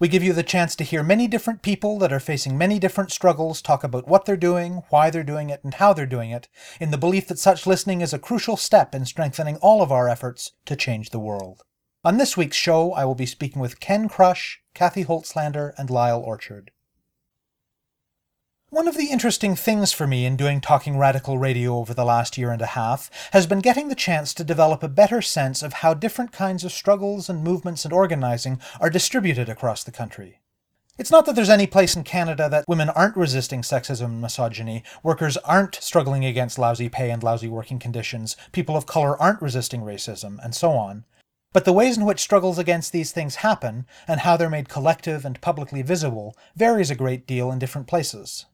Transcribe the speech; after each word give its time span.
We 0.00 0.08
give 0.08 0.24
you 0.24 0.32
the 0.32 0.42
chance 0.42 0.74
to 0.76 0.84
hear 0.84 1.04
many 1.04 1.28
different 1.28 1.62
people 1.62 1.98
that 2.00 2.12
are 2.12 2.20
facing 2.20 2.58
many 2.58 2.80
different 2.80 3.12
struggles 3.12 3.62
talk 3.62 3.84
about 3.84 4.08
what 4.08 4.24
they're 4.24 4.36
doing, 4.36 4.82
why 4.90 5.08
they're 5.08 5.22
doing 5.22 5.50
it, 5.50 5.62
and 5.62 5.74
how 5.74 5.92
they're 5.92 6.04
doing 6.04 6.30
it, 6.30 6.48
in 6.80 6.90
the 6.90 6.98
belief 6.98 7.28
that 7.28 7.38
such 7.38 7.66
listening 7.66 8.00
is 8.00 8.12
a 8.12 8.18
crucial 8.18 8.56
step 8.56 8.94
in 8.94 9.06
strengthening 9.06 9.56
all 9.56 9.82
of 9.82 9.92
our 9.92 10.08
efforts 10.08 10.52
to 10.66 10.74
change 10.74 11.10
the 11.10 11.20
world. 11.20 11.62
On 12.04 12.18
this 12.18 12.36
week's 12.36 12.56
show, 12.56 12.92
I 12.92 13.04
will 13.04 13.14
be 13.14 13.24
speaking 13.24 13.62
with 13.62 13.80
Ken 13.80 14.08
Crush, 14.08 14.60
Kathy 14.74 15.04
Holtslander, 15.04 15.72
and 15.78 15.88
Lyle 15.88 16.20
Orchard. 16.20 16.72
One 18.74 18.88
of 18.88 18.96
the 18.96 19.12
interesting 19.12 19.54
things 19.54 19.92
for 19.92 20.04
me 20.04 20.26
in 20.26 20.34
doing 20.34 20.60
Talking 20.60 20.98
Radical 20.98 21.38
Radio 21.38 21.76
over 21.76 21.94
the 21.94 22.04
last 22.04 22.36
year 22.36 22.50
and 22.50 22.60
a 22.60 22.66
half 22.66 23.08
has 23.32 23.46
been 23.46 23.60
getting 23.60 23.86
the 23.86 23.94
chance 23.94 24.34
to 24.34 24.42
develop 24.42 24.82
a 24.82 24.88
better 24.88 25.22
sense 25.22 25.62
of 25.62 25.74
how 25.74 25.94
different 25.94 26.32
kinds 26.32 26.64
of 26.64 26.72
struggles 26.72 27.28
and 27.28 27.44
movements 27.44 27.84
and 27.84 27.94
organizing 27.94 28.60
are 28.80 28.90
distributed 28.90 29.48
across 29.48 29.84
the 29.84 29.92
country. 29.92 30.40
It's 30.98 31.12
not 31.12 31.24
that 31.26 31.36
there's 31.36 31.48
any 31.48 31.68
place 31.68 31.94
in 31.94 32.02
Canada 32.02 32.48
that 32.48 32.64
women 32.66 32.90
aren't 32.90 33.16
resisting 33.16 33.62
sexism 33.62 34.06
and 34.06 34.20
misogyny, 34.20 34.82
workers 35.04 35.36
aren't 35.36 35.76
struggling 35.76 36.24
against 36.24 36.58
lousy 36.58 36.88
pay 36.88 37.12
and 37.12 37.22
lousy 37.22 37.46
working 37.46 37.78
conditions, 37.78 38.36
people 38.50 38.76
of 38.76 38.86
color 38.86 39.16
aren't 39.22 39.40
resisting 39.40 39.82
racism, 39.82 40.44
and 40.44 40.52
so 40.52 40.72
on. 40.72 41.04
But 41.52 41.64
the 41.64 41.72
ways 41.72 41.96
in 41.96 42.04
which 42.04 42.18
struggles 42.18 42.58
against 42.58 42.90
these 42.90 43.12
things 43.12 43.36
happen, 43.36 43.86
and 44.08 44.22
how 44.22 44.36
they're 44.36 44.50
made 44.50 44.68
collective 44.68 45.24
and 45.24 45.40
publicly 45.40 45.82
visible, 45.82 46.36
varies 46.56 46.90
a 46.90 46.96
great 46.96 47.24
deal 47.24 47.52
in 47.52 47.60
different 47.60 47.86
places. 47.86 48.46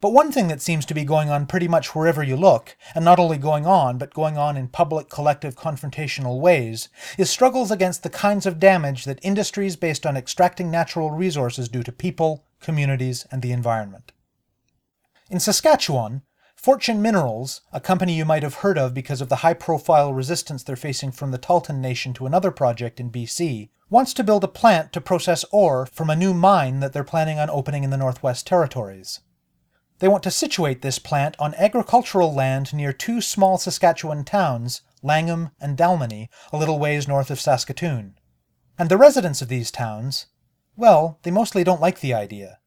But 0.00 0.14
one 0.14 0.32
thing 0.32 0.48
that 0.48 0.62
seems 0.62 0.86
to 0.86 0.94
be 0.94 1.04
going 1.04 1.28
on 1.28 1.44
pretty 1.44 1.68
much 1.68 1.94
wherever 1.94 2.22
you 2.22 2.34
look, 2.34 2.74
and 2.94 3.04
not 3.04 3.18
only 3.18 3.36
going 3.36 3.66
on, 3.66 3.98
but 3.98 4.14
going 4.14 4.38
on 4.38 4.56
in 4.56 4.68
public, 4.68 5.10
collective, 5.10 5.56
confrontational 5.56 6.40
ways, 6.40 6.88
is 7.18 7.28
struggles 7.28 7.70
against 7.70 8.02
the 8.02 8.08
kinds 8.08 8.46
of 8.46 8.58
damage 8.58 9.04
that 9.04 9.18
industries 9.22 9.76
based 9.76 10.06
on 10.06 10.16
extracting 10.16 10.70
natural 10.70 11.10
resources 11.10 11.68
do 11.68 11.82
to 11.82 11.92
people, 11.92 12.46
communities, 12.60 13.26
and 13.30 13.42
the 13.42 13.52
environment. 13.52 14.12
In 15.28 15.38
Saskatchewan, 15.38 16.22
Fortune 16.56 17.02
Minerals, 17.02 17.60
a 17.70 17.80
company 17.80 18.14
you 18.14 18.24
might 18.24 18.42
have 18.42 18.56
heard 18.56 18.78
of 18.78 18.94
because 18.94 19.20
of 19.20 19.28
the 19.28 19.36
high 19.36 19.54
profile 19.54 20.14
resistance 20.14 20.62
they're 20.62 20.76
facing 20.76 21.12
from 21.12 21.30
the 21.30 21.38
Tahltan 21.38 21.82
Nation 21.82 22.14
to 22.14 22.26
another 22.26 22.50
project 22.50 23.00
in 23.00 23.10
BC, 23.10 23.68
wants 23.90 24.14
to 24.14 24.24
build 24.24 24.44
a 24.44 24.48
plant 24.48 24.94
to 24.94 25.00
process 25.00 25.44
ore 25.52 25.84
from 25.84 26.08
a 26.08 26.16
new 26.16 26.32
mine 26.32 26.80
that 26.80 26.94
they're 26.94 27.04
planning 27.04 27.38
on 27.38 27.50
opening 27.50 27.84
in 27.84 27.90
the 27.90 27.96
Northwest 27.98 28.46
Territories. 28.46 29.20
They 30.00 30.08
want 30.08 30.22
to 30.24 30.30
situate 30.30 30.80
this 30.80 30.98
plant 30.98 31.36
on 31.38 31.54
agricultural 31.54 32.34
land 32.34 32.72
near 32.72 32.92
two 32.92 33.20
small 33.20 33.58
Saskatchewan 33.58 34.24
towns, 34.24 34.80
Langham 35.02 35.50
and 35.60 35.76
Dalmeny, 35.76 36.28
a 36.52 36.56
little 36.56 36.78
ways 36.78 37.06
north 37.06 37.30
of 37.30 37.40
Saskatoon. 37.40 38.14
And 38.78 38.88
the 38.88 38.96
residents 38.96 39.42
of 39.42 39.48
these 39.48 39.70
towns, 39.70 40.26
well, 40.74 41.18
they 41.22 41.30
mostly 41.30 41.64
don't 41.64 41.82
like 41.82 42.00
the 42.00 42.14
idea. 42.14 42.60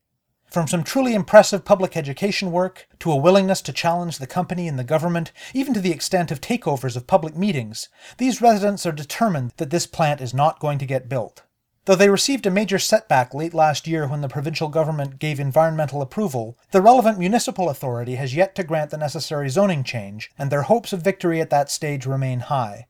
From 0.45 0.67
some 0.67 0.83
truly 0.83 1.15
impressive 1.15 1.65
public 1.65 1.97
education 1.97 2.51
work, 2.51 2.87
to 2.99 3.11
a 3.11 3.15
willingness 3.15 3.63
to 3.63 3.73
challenge 3.73 4.19
the 4.19 4.27
company 4.27 4.67
and 4.67 4.77
the 4.77 4.83
government, 4.83 5.31
even 5.55 5.73
to 5.73 5.81
the 5.81 5.91
extent 5.91 6.29
of 6.29 6.39
takeovers 6.39 6.95
of 6.95 7.07
public 7.07 7.35
meetings, 7.35 7.89
these 8.19 8.43
residents 8.43 8.85
are 8.85 8.91
determined 8.91 9.53
that 9.57 9.71
this 9.71 9.87
plant 9.87 10.21
is 10.21 10.35
not 10.35 10.59
going 10.59 10.77
to 10.77 10.85
get 10.85 11.09
built. 11.09 11.41
Though 11.85 11.95
they 11.95 12.09
received 12.09 12.45
a 12.45 12.51
major 12.51 12.79
setback 12.79 13.33
late 13.33 13.53
last 13.53 13.87
year 13.87 14.07
when 14.07 14.21
the 14.21 14.29
provincial 14.29 14.69
government 14.69 15.19
gave 15.19 15.37
environmental 15.37 16.01
approval, 16.01 16.57
the 16.71 16.81
relevant 16.81 17.19
municipal 17.19 17.69
authority 17.69 18.15
has 18.15 18.33
yet 18.33 18.55
to 18.55 18.63
grant 18.63 18.91
the 18.91 18.97
necessary 18.97 19.49
zoning 19.49 19.83
change, 19.83 20.31
and 20.37 20.49
their 20.49 20.61
hopes 20.61 20.93
of 20.93 21.01
victory 21.01 21.41
at 21.41 21.49
that 21.49 21.69
stage 21.69 22.05
remain 22.05 22.39
high. 22.39 22.87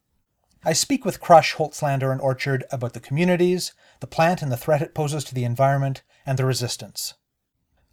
I 0.63 0.73
speak 0.73 1.05
with 1.05 1.19
Crush, 1.19 1.55
Holtslander, 1.55 2.11
and 2.11 2.21
Orchard 2.21 2.65
about 2.71 2.93
the 2.93 2.99
communities, 2.99 3.73
the 3.99 4.07
plant 4.07 4.43
and 4.43 4.51
the 4.51 4.57
threat 4.57 4.83
it 4.83 4.93
poses 4.93 5.23
to 5.25 5.33
the 5.33 5.43
environment, 5.43 6.03
and 6.23 6.37
the 6.37 6.45
resistance. 6.45 7.15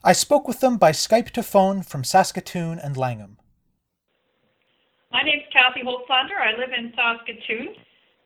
I 0.04 0.12
spoke 0.12 0.46
with 0.46 0.60
them 0.60 0.76
by 0.76 0.92
Skype 0.92 1.30
to 1.30 1.42
phone 1.42 1.82
from 1.82 2.04
Saskatoon 2.04 2.78
and 2.78 2.96
Langham. 2.96 3.38
My 5.10 5.22
name's 5.22 5.44
Kathy 5.50 5.80
Holtslander. 5.80 6.38
I 6.38 6.58
live 6.58 6.70
in 6.78 6.92
Saskatoon, 6.94 7.74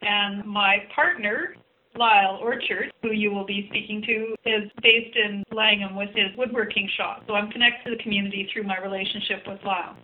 and 0.02 0.44
my 0.44 0.78
partner, 0.94 1.54
Lyle 1.96 2.38
Orchard, 2.42 2.92
who 3.02 3.12
you 3.12 3.30
will 3.30 3.46
be 3.46 3.66
speaking 3.70 4.02
to, 4.02 4.34
is 4.48 4.70
based 4.82 5.16
in 5.16 5.44
Langham 5.52 5.96
with 5.96 6.10
his 6.10 6.36
woodworking 6.36 6.88
shop. 6.96 7.22
So 7.26 7.34
I'm 7.34 7.50
connected 7.50 7.90
to 7.90 7.96
the 7.96 8.02
community 8.02 8.48
through 8.52 8.64
my 8.64 8.78
relationship 8.78 9.42
with 9.46 9.60
Lyle. 9.64 9.96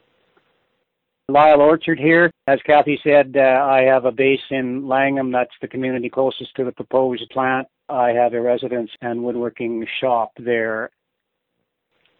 Lyle 1.29 1.61
Orchard 1.61 1.99
here. 1.99 2.31
As 2.47 2.59
Kathy 2.67 2.99
said, 3.05 3.35
uh, 3.37 3.41
I 3.41 3.83
have 3.83 4.05
a 4.05 4.13
base 4.13 4.41
in 4.51 4.87
Langham. 4.87 5.31
That's 5.31 5.51
the 5.61 5.69
community 5.69 6.11
closest 6.11 6.55
to 6.57 6.65
the 6.65 6.73
proposed 6.73 7.25
plant. 7.33 7.69
I 7.89 8.11
have 8.11 8.35
a 8.35 8.41
residence 8.41 8.91
and 9.01 9.23
woodworking 9.23 9.87
shop 10.01 10.33
there. 10.39 10.91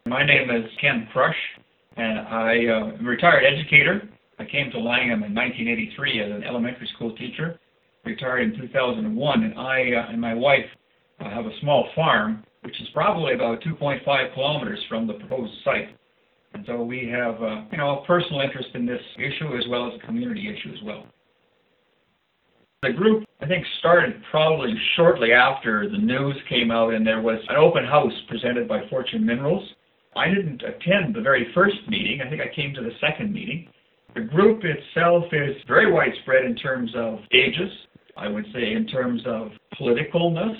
My 0.05 0.25
name 0.25 0.49
is 0.49 0.69
Ken 0.79 1.07
Crush, 1.13 1.35
and 1.95 2.19
I 2.19 2.65
uh, 2.67 2.97
am 2.97 3.05
a 3.05 3.09
retired 3.09 3.43
educator. 3.45 4.09
I 4.39 4.45
came 4.45 4.71
to 4.71 4.79
Langham 4.79 5.23
in 5.23 5.35
1983 5.35 6.21
as 6.21 6.31
an 6.31 6.43
elementary 6.43 6.89
school 6.95 7.15
teacher. 7.15 7.59
Retired 8.03 8.53
in 8.53 8.59
2001, 8.59 9.43
and 9.43 9.53
I 9.59 9.91
uh, 9.93 10.11
and 10.11 10.19
my 10.19 10.33
wife 10.33 10.65
uh, 11.19 11.29
have 11.29 11.45
a 11.45 11.59
small 11.61 11.87
farm, 11.95 12.43
which 12.61 12.79
is 12.81 12.87
probably 12.93 13.33
about 13.33 13.61
2.5 13.61 14.33
kilometers 14.33 14.79
from 14.89 15.05
the 15.05 15.13
proposed 15.13 15.53
site. 15.63 15.95
And 16.53 16.65
so 16.65 16.81
we 16.81 17.07
have, 17.09 17.41
uh, 17.41 17.61
you 17.71 17.77
know, 17.77 17.99
a 17.99 18.05
personal 18.05 18.41
interest 18.41 18.69
in 18.73 18.85
this 18.85 19.01
issue 19.17 19.55
as 19.55 19.65
well 19.69 19.87
as 19.87 19.93
a 20.01 20.05
community 20.05 20.49
issue 20.49 20.73
as 20.73 20.83
well. 20.83 21.05
The 22.81 22.91
group, 22.91 23.25
I 23.41 23.47
think, 23.47 23.63
started 23.79 24.15
probably 24.31 24.73
shortly 24.95 25.31
after 25.31 25.87
the 25.87 25.99
news 25.99 26.35
came 26.49 26.71
out 26.71 26.93
and 26.93 27.05
there 27.05 27.21
was 27.21 27.39
an 27.47 27.55
open 27.55 27.85
house 27.85 28.11
presented 28.27 28.67
by 28.67 28.87
Fortune 28.89 29.23
Minerals. 29.23 29.63
I 30.15 30.27
didn't 30.29 30.63
attend 30.63 31.15
the 31.15 31.21
very 31.21 31.51
first 31.53 31.77
meeting. 31.87 32.21
I 32.21 32.29
think 32.29 32.41
I 32.41 32.53
came 32.53 32.73
to 32.73 32.81
the 32.81 32.91
second 32.99 33.31
meeting. 33.31 33.67
The 34.15 34.21
group 34.21 34.63
itself 34.63 35.25
is 35.31 35.55
very 35.67 35.91
widespread 35.91 36.43
in 36.43 36.55
terms 36.55 36.91
of 36.95 37.19
ages. 37.31 37.71
I 38.17 38.27
would 38.27 38.45
say 38.53 38.73
in 38.73 38.87
terms 38.87 39.21
of 39.25 39.51
politicalness. 39.79 40.55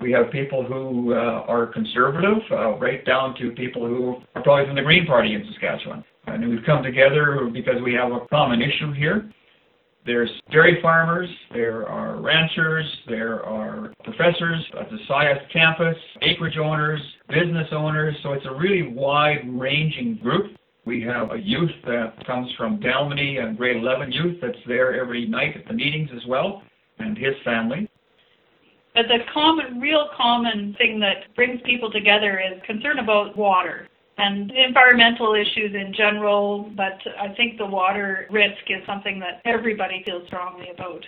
We 0.00 0.10
have 0.12 0.30
people 0.32 0.64
who 0.64 1.14
uh, 1.14 1.44
are 1.46 1.66
conservative, 1.66 2.38
uh, 2.50 2.76
right 2.78 3.04
down 3.06 3.36
to 3.36 3.52
people 3.52 3.86
who 3.86 4.16
are 4.34 4.42
probably 4.42 4.66
from 4.66 4.74
the 4.74 4.82
Green 4.82 5.06
Party 5.06 5.34
in 5.34 5.44
Saskatchewan. 5.52 6.04
And 6.26 6.48
we've 6.48 6.64
come 6.66 6.82
together 6.82 7.48
because 7.52 7.80
we 7.82 7.94
have 7.94 8.10
a 8.10 8.26
common 8.28 8.60
issue 8.60 8.92
here. 8.92 9.30
There's 10.06 10.30
dairy 10.50 10.80
farmers, 10.82 11.30
there 11.54 11.88
are 11.88 12.20
ranchers, 12.20 12.84
there 13.08 13.42
are 13.42 13.94
professors 14.04 14.62
at 14.78 14.90
the 14.90 14.98
SIAST 15.08 15.50
campus, 15.50 15.96
acreage 16.20 16.58
owners, 16.58 17.00
business 17.30 17.68
owners, 17.72 18.14
so 18.22 18.32
it's 18.32 18.44
a 18.44 18.52
really 18.52 18.92
wide 18.94 19.40
ranging 19.46 20.18
group. 20.22 20.56
We 20.84 21.00
have 21.04 21.32
a 21.32 21.38
youth 21.38 21.70
that 21.86 22.26
comes 22.26 22.52
from 22.58 22.80
Dalmeny, 22.80 23.42
and 23.42 23.56
grade 23.56 23.78
11 23.78 24.12
youth 24.12 24.36
that's 24.42 24.58
there 24.66 25.00
every 25.00 25.26
night 25.26 25.56
at 25.56 25.66
the 25.66 25.72
meetings 25.72 26.10
as 26.14 26.26
well, 26.28 26.62
and 26.98 27.16
his 27.16 27.34
family. 27.44 27.88
But 28.94 29.06
the 29.08 29.18
common, 29.32 29.80
real 29.80 30.08
common 30.16 30.74
thing 30.78 31.00
that 31.00 31.34
brings 31.34 31.60
people 31.62 31.90
together 31.90 32.40
is 32.40 32.62
concern 32.64 33.00
about 33.00 33.36
water 33.36 33.88
and 34.18 34.52
environmental 34.52 35.34
issues 35.34 35.74
in 35.74 35.92
general, 35.96 36.70
but 36.76 36.98
I 37.20 37.34
think 37.34 37.58
the 37.58 37.66
water 37.66 38.26
risk 38.30 38.62
is 38.68 38.86
something 38.86 39.18
that 39.18 39.40
everybody 39.44 40.02
feels 40.04 40.24
strongly 40.28 40.68
about. 40.72 41.04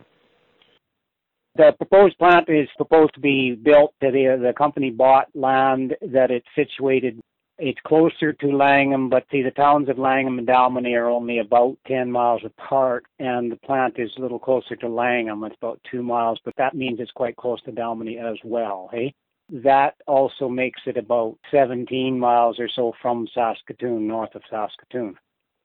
The 1.56 1.72
proposed 1.78 2.18
plant 2.18 2.48
is 2.48 2.68
proposed 2.76 3.14
to 3.14 3.20
be 3.20 3.54
built. 3.54 3.94
The, 4.00 4.10
the 4.10 4.52
company 4.56 4.90
bought 4.90 5.28
land 5.34 5.94
that 6.02 6.30
it's 6.30 6.46
situated. 6.54 7.20
It's 7.58 7.80
closer 7.86 8.34
to 8.34 8.46
Langham, 8.48 9.08
but 9.08 9.24
see, 9.30 9.42
the 9.42 9.50
towns 9.50 9.88
of 9.88 9.98
Langham 9.98 10.38
and 10.38 10.46
Dalmeny 10.46 10.94
are 10.94 11.08
only 11.08 11.38
about 11.38 11.78
10 11.86 12.12
miles 12.12 12.42
apart, 12.44 13.06
and 13.18 13.50
the 13.50 13.56
plant 13.56 13.94
is 13.98 14.10
a 14.16 14.20
little 14.20 14.38
closer 14.38 14.76
to 14.76 14.88
Langham. 14.88 15.42
It's 15.44 15.56
about 15.56 15.80
two 15.90 16.02
miles, 16.02 16.38
but 16.44 16.54
that 16.58 16.74
means 16.74 17.00
it's 17.00 17.10
quite 17.12 17.36
close 17.36 17.62
to 17.62 17.72
Dalmeny 17.72 18.18
as 18.20 18.36
well, 18.44 18.90
hey? 18.92 19.14
That 19.48 19.94
also 20.06 20.50
makes 20.50 20.82
it 20.86 20.98
about 20.98 21.38
17 21.50 22.18
miles 22.18 22.58
or 22.58 22.68
so 22.68 22.92
from 23.00 23.26
Saskatoon, 23.32 24.06
north 24.06 24.34
of 24.34 24.42
Saskatoon. 24.50 25.16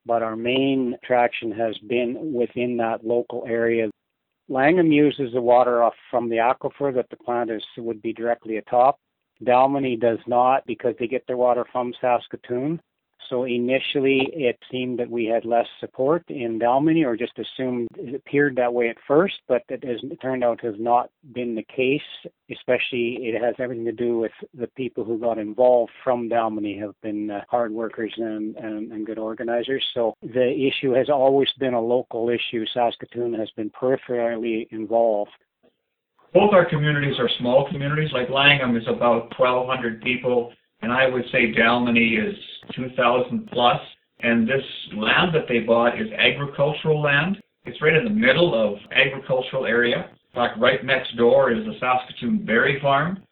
But 0.05 0.23
our 0.23 0.38
main 0.38 0.95
attraction 1.03 1.51
has 1.51 1.77
been 1.89 2.31
within 2.33 2.77
that 2.77 3.05
local 3.05 3.43
area. 3.45 3.89
Langham 4.47 4.93
uses 4.93 5.33
the 5.33 5.41
water 5.41 5.83
off 5.83 5.95
from 6.09 6.29
the 6.29 6.38
aquifer 6.38 6.93
that 6.95 7.09
the 7.09 7.17
plant 7.17 7.51
is 7.51 7.63
would 7.77 8.01
be 8.01 8.13
directly 8.13 8.57
atop. 8.57 8.97
Dalmeny 9.43 9.99
does 9.99 10.19
not 10.27 10.65
because 10.65 10.95
they 10.99 11.07
get 11.07 11.25
their 11.27 11.38
water 11.38 11.65
from 11.71 11.93
Saskatoon. 11.99 12.81
So 13.29 13.45
initially, 13.45 14.29
it 14.33 14.59
seemed 14.69 14.99
that 14.99 15.09
we 15.09 15.25
had 15.25 15.45
less 15.45 15.67
support 15.79 16.23
in 16.27 16.59
Dalmeny, 16.59 17.05
or 17.05 17.15
just 17.15 17.39
assumed 17.39 17.88
it 17.95 18.13
appeared 18.13 18.57
that 18.57 18.73
way 18.73 18.89
at 18.89 18.97
first, 19.07 19.35
but 19.47 19.63
it 19.69 19.85
has 19.85 19.99
it 20.03 20.19
turned 20.21 20.43
out 20.43 20.59
have 20.61 20.79
not 20.79 21.09
been 21.31 21.55
the 21.55 21.63
case. 21.63 22.01
Especially, 22.51 23.19
it 23.21 23.41
has 23.41 23.55
everything 23.57 23.85
to 23.85 23.93
do 23.93 24.17
with 24.17 24.33
the 24.53 24.67
people 24.75 25.05
who 25.05 25.17
got 25.17 25.38
involved 25.38 25.93
from 26.03 26.29
Dalmeny 26.29 26.77
have 26.81 26.93
been 27.01 27.31
uh, 27.31 27.41
hard 27.47 27.71
workers 27.71 28.13
and, 28.17 28.57
and, 28.57 28.91
and 28.91 29.05
good 29.05 29.17
organizers. 29.17 29.85
So 29.93 30.15
the 30.21 30.67
issue 30.67 30.91
has 30.91 31.09
always 31.09 31.49
been 31.57 31.73
a 31.73 31.81
local 31.81 32.29
issue. 32.29 32.65
Saskatoon 32.73 33.33
has 33.35 33.49
been 33.51 33.69
peripherally 33.69 34.67
involved. 34.71 35.31
Both 36.33 36.53
our 36.53 36.65
communities 36.65 37.15
are 37.19 37.29
small 37.39 37.67
communities. 37.69 38.11
Like 38.13 38.29
Langham 38.29 38.77
is 38.77 38.87
about 38.87 39.37
1,200 39.37 40.01
people 40.01 40.53
and 40.81 40.91
I 40.91 41.07
would 41.07 41.25
say 41.31 41.51
Dalmeny 41.51 42.17
is 42.17 42.35
2,000 42.75 43.49
plus. 43.51 43.79
And 44.21 44.47
this 44.47 44.63
land 44.93 45.33
that 45.33 45.47
they 45.47 45.59
bought 45.59 45.99
is 45.99 46.07
agricultural 46.17 47.01
land. 47.01 47.37
It's 47.65 47.81
right 47.81 47.93
in 47.93 48.03
the 48.03 48.09
middle 48.09 48.53
of 48.55 48.77
agricultural 48.91 49.65
area. 49.65 50.09
In 50.33 50.35
fact, 50.35 50.59
right 50.59 50.83
next 50.85 51.15
door 51.17 51.51
is 51.51 51.65
a 51.67 51.79
Saskatoon 51.79 52.45
berry 52.45 52.79
farm. 52.81 53.23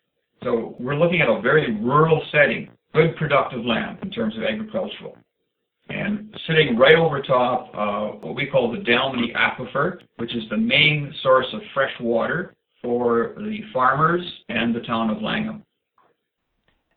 So 0.44 0.76
we're 0.80 0.96
looking 0.96 1.22
at 1.22 1.30
a 1.30 1.42
very 1.42 1.76
rural 1.80 2.22
setting, 2.32 2.70
good 2.94 3.16
productive 3.18 3.66
land 3.66 4.00
in 4.02 4.10
terms 4.10 4.36
of 4.38 4.44
agricultural. 4.44 5.18
And 5.90 6.36
sitting 6.48 6.78
right 6.78 6.96
over 6.96 7.22
top, 7.22 7.72
uh, 7.74 8.18
what 8.18 8.36
we 8.36 8.46
call 8.46 8.72
the 8.72 8.78
Dalmeny 8.78 9.36
Aquifer, 9.36 10.00
which 10.18 10.36
is 10.36 10.44
the 10.50 10.58
main 10.58 11.14
source 11.24 11.48
of 11.54 11.62
fresh 11.74 11.94
water 12.00 12.54
for 12.82 13.34
the 13.38 13.60
farmers 13.74 14.22
and 14.50 14.76
the 14.76 14.82
town 14.82 15.10
of 15.10 15.22
Langham. 15.22 15.64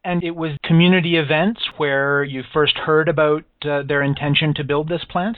And 0.05 0.25
it 0.25 0.35
was 0.35 0.53
community 0.65 1.17
events 1.17 1.61
where 1.77 2.25
you 2.25 2.43
first 2.53 2.77
heard 2.77 3.09
about 3.09 3.45
uh, 3.65 3.83
their 3.83 4.03
intention 4.03 4.53
to 4.55 4.65
build 4.65 4.89
this 4.89 5.05
plant? 5.09 5.37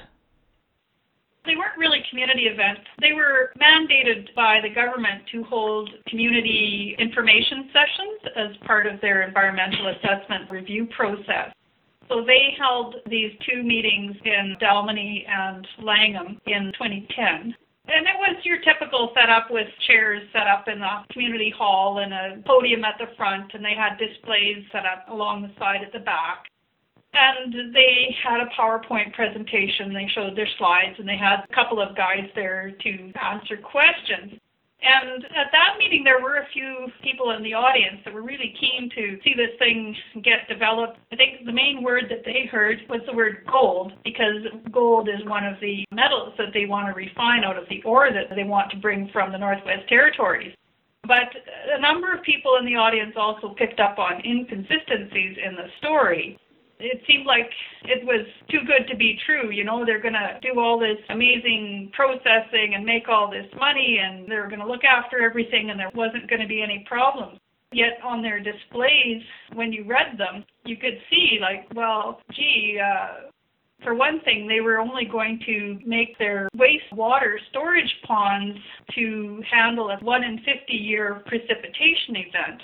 They 1.45 1.57
weren't 1.57 1.77
really 1.77 2.03
community 2.09 2.45
events. 2.45 2.81
They 3.01 3.13
were 3.13 3.53
mandated 3.61 4.35
by 4.35 4.61
the 4.63 4.71
government 4.75 5.25
to 5.33 5.45
hold 5.45 5.91
community 6.09 6.97
information 6.99 7.69
sessions 7.71 8.33
as 8.37 8.67
part 8.67 8.87
of 8.87 8.99
their 9.03 9.23
environmental 9.23 9.89
assessment 9.89 10.51
review 10.51 10.87
process. 10.97 11.53
So 12.09 12.25
they 12.27 12.55
held 12.59 12.97
these 13.07 13.33
two 13.49 13.63
meetings 13.63 14.17
in 14.25 14.57
Dalmeny 14.61 15.29
and 15.29 15.67
Langham 15.83 16.41
in 16.47 16.73
2010. 16.73 17.55
And 17.87 18.07
it 18.07 18.17
was 18.17 18.37
your 18.45 18.59
typical 18.65 19.13
setup 19.15 19.51
with 19.51 19.69
chairs 19.87 20.23
set 20.33 20.47
up 20.47 20.69
in 20.69 20.81
the 20.81 21.05
community 21.13 21.53
hall 21.57 21.99
and 21.99 22.15
a 22.15 22.43
podium 22.47 22.85
at 22.85 22.97
the 22.99 23.15
front, 23.17 23.53
and 23.53 23.65
they 23.65 23.75
had 23.77 23.99
displays 23.99 24.65
set 24.73 24.87
up 24.87 25.07
along 25.11 25.43
the 25.43 25.53
side 25.59 25.83
at 25.85 25.93
the 25.93 25.99
back. 25.99 26.45
And 27.13 27.75
they 27.75 28.17
had 28.25 28.41
a 28.41 28.49
PowerPoint 28.59 29.13
presentation. 29.13 29.93
They 29.93 30.09
showed 30.15 30.35
their 30.35 30.49
slides, 30.59 30.97
and 30.99 31.07
they 31.07 31.17
had 31.17 31.45
a 31.49 31.55
couple 31.55 31.81
of 31.81 31.95
guys 31.95 32.27
there 32.35 32.73
to 32.73 33.13
answer 33.23 33.57
questions. 33.59 34.41
And 34.85 35.25
at 35.25 35.49
that 35.53 35.79
meeting, 35.79 36.05
there 36.05 36.21
were 36.21 36.37
a 36.37 36.47
few 36.53 36.89
people 37.03 37.31
in 37.31 37.43
the 37.43 37.55
audience 37.55 38.03
that 38.05 38.13
were 38.13 38.23
really 38.23 38.55
keen 38.61 38.91
to 38.95 39.19
see 39.25 39.33
this 39.35 39.57
thing 39.59 39.97
get 40.23 40.47
developed. 40.47 40.99
I 41.11 41.17
think 41.17 41.47
the 41.47 41.53
main 41.53 41.83
word 41.83 42.05
that 42.11 42.23
they 42.25 42.45
heard 42.51 42.81
was 42.91 43.01
the 43.07 43.17
word 43.17 43.47
gold, 43.51 43.93
because 44.05 44.45
gold 44.71 45.09
is 45.09 45.25
one 45.25 45.47
of 45.47 45.59
the 45.61 45.87
metals 45.91 46.35
that 46.37 46.53
they 46.53 46.67
want 46.67 46.89
to 46.89 46.93
refine 46.93 47.45
out 47.45 47.57
of 47.57 47.65
the 47.71 47.83
ore 47.83 48.11
that 48.13 48.35
they 48.37 48.45
want 48.45 48.71
to 48.73 48.77
bring 48.77 49.09
from 49.11 49.33
the 49.33 49.39
Northwest 49.39 49.89
Territories. 49.89 50.53
But 51.07 51.33
a 51.77 51.81
number 51.81 52.13
of 52.13 52.23
people 52.23 52.57
in 52.61 52.67
the 52.67 52.77
audience 52.77 53.15
also 53.17 53.55
picked 53.57 53.81
up 53.81 53.99
on 53.99 54.25
inconsistencies 54.25 55.37
in 55.41 55.55
the 55.55 55.69
story 55.79 56.39
it 56.79 57.01
seemed 57.07 57.27
like 57.27 57.51
it 57.85 58.05
was 58.05 58.27
too 58.51 58.61
good 58.67 58.89
to 58.91 58.97
be 58.97 59.19
true. 59.27 59.51
You 59.51 59.65
know, 59.65 59.85
they're 59.85 60.03
going 60.03 60.15
to 60.15 60.39
do 60.43 60.59
all 60.59 60.79
this 60.79 60.99
amazing 61.11 61.91
processing 61.93 62.75
and 62.75 62.85
make 62.85 63.09
all 63.09 63.31
this 63.31 63.47
money, 63.59 64.01
and 64.03 64.29
they're 64.31 64.49
going 64.49 64.61
to 64.61 64.67
look 64.67 64.85
after 64.85 65.23
everything, 65.23 65.71
and 65.71 65.79
there 65.79 65.91
wasn't 65.95 66.29
going 66.29 66.43
to 66.43 66.49
be 66.49 66.63
any 66.63 66.85
problems. 66.89 67.39
Yet 67.73 67.99
on 68.05 68.23
their 68.23 68.39
displays, 68.39 69.23
when 69.55 69.73
you 69.73 69.85
read 69.85 70.17
them, 70.17 70.45
you 70.65 70.77
could 70.77 70.99
see, 71.11 71.39
like, 71.41 71.67
well, 71.75 72.21
gee, 72.33 72.79
uh, 72.81 73.31
for 73.83 73.95
one 73.95 74.21
thing, 74.25 74.49
they 74.49 74.61
were 74.61 74.79
only 74.79 75.05
going 75.05 75.41
to 75.47 75.79
make 75.85 76.17
their 76.19 76.49
wastewater 76.57 77.37
storage 77.51 77.93
ponds 78.07 78.57
to 78.95 79.43
handle 79.51 79.91
a 79.91 79.99
1 80.03 80.25
in 80.25 80.39
50 80.39 80.73
year 80.73 81.23
precipitation 81.27 82.17
event. 82.17 82.63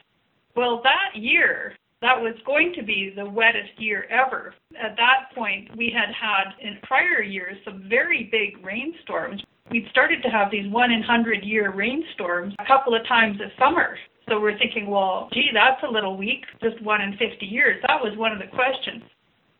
Well, 0.56 0.80
that 0.82 1.20
year, 1.20 1.74
that 2.02 2.20
was 2.20 2.34
going 2.46 2.72
to 2.76 2.82
be 2.82 3.12
the 3.14 3.28
wettest 3.28 3.78
year 3.78 4.06
ever. 4.10 4.54
At 4.80 4.96
that 4.96 5.34
point, 5.34 5.76
we 5.76 5.92
had 5.94 6.12
had 6.14 6.54
in 6.60 6.78
prior 6.82 7.22
years 7.22 7.56
some 7.64 7.84
very 7.88 8.28
big 8.32 8.64
rainstorms. 8.64 9.42
We'd 9.70 9.86
started 9.90 10.22
to 10.22 10.30
have 10.30 10.50
these 10.50 10.70
one 10.72 10.90
in 10.90 11.02
hundred 11.02 11.44
year 11.44 11.72
rainstorms 11.72 12.54
a 12.58 12.66
couple 12.66 12.94
of 12.94 13.06
times 13.06 13.38
this 13.38 13.52
summer. 13.58 13.96
So 14.28 14.40
we're 14.40 14.58
thinking, 14.58 14.88
well, 14.88 15.28
gee, 15.32 15.50
that's 15.52 15.82
a 15.86 15.90
little 15.90 16.16
weak, 16.16 16.44
just 16.62 16.80
one 16.82 17.00
in 17.00 17.12
50 17.18 17.44
years. 17.44 17.82
That 17.86 18.00
was 18.00 18.16
one 18.16 18.32
of 18.32 18.38
the 18.38 18.46
questions. 18.46 19.02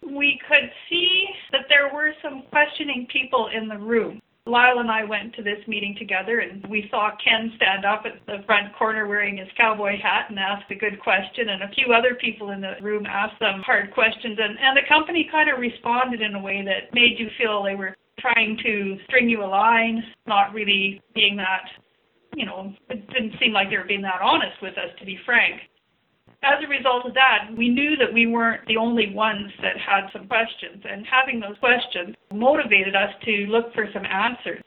We 0.07 0.41
could 0.49 0.71
see 0.89 1.27
that 1.53 1.67
there 1.69 1.93
were 1.93 2.13
some 2.23 2.45
questioning 2.51 3.07
people 3.13 3.51
in 3.55 3.69
the 3.69 3.77
room. 3.77 4.21
Lyle 4.51 4.81
and 4.81 4.91
I 4.91 5.05
went 5.05 5.35
to 5.37 5.43
this 5.43 5.63
meeting 5.69 5.95
together 5.99 6.41
and 6.41 6.67
we 6.67 6.89
saw 6.91 7.11
Ken 7.23 7.53
stand 7.57 7.85
up 7.85 8.03
at 8.05 8.25
the 8.27 8.45
front 8.45 8.75
corner 8.77 9.07
wearing 9.07 9.37
his 9.37 9.49
cowboy 9.57 9.97
hat 10.03 10.27
and 10.29 10.39
ask 10.39 10.69
a 10.71 10.75
good 10.75 11.01
question 11.01 11.51
and 11.51 11.63
a 11.63 11.75
few 11.75 11.95
other 11.95 12.17
people 12.21 12.51
in 12.51 12.61
the 12.61 12.75
room 12.83 13.07
asked 13.07 13.39
some 13.39 13.63
hard 13.63 13.95
questions 13.95 14.39
and, 14.43 14.59
and 14.59 14.77
the 14.77 14.89
company 14.89 15.29
kind 15.31 15.49
of 15.49 15.61
responded 15.61 16.21
in 16.21 16.35
a 16.35 16.41
way 16.41 16.65
that 16.65 16.93
made 16.93 17.15
you 17.19 17.29
feel 17.39 17.63
they 17.63 17.77
were 17.77 17.97
trying 18.19 18.59
to 18.63 18.99
string 19.07 19.29
you 19.29 19.43
along, 19.43 20.03
not 20.27 20.53
really 20.53 21.01
being 21.15 21.37
that, 21.37 21.65
you 22.35 22.45
know, 22.45 22.75
it 22.91 23.09
didn't 23.11 23.33
seem 23.41 23.53
like 23.53 23.71
they 23.71 23.79
were 23.79 23.85
being 23.85 24.03
that 24.03 24.21
honest 24.21 24.61
with 24.61 24.77
us 24.77 24.91
to 24.99 25.07
be 25.07 25.19
frank 25.25 25.61
as 26.43 26.65
a 26.65 26.69
result 26.69 27.07
of 27.07 27.15
that, 27.15 27.51
we 27.57 27.69
knew 27.69 27.97
that 27.97 28.13
we 28.13 28.27
weren't 28.27 28.67
the 28.67 28.77
only 28.77 29.13
ones 29.15 29.51
that 29.63 29.77
had 29.77 30.09
some 30.13 30.27
questions, 30.27 30.83
and 30.89 31.05
having 31.07 31.41
those 31.41 31.59
questions 31.59 32.15
motivated 32.33 32.95
us 32.95 33.11
to 33.25 33.47
look 33.49 33.73
for 33.75 33.87
some 33.93 34.05
answers. 34.05 34.63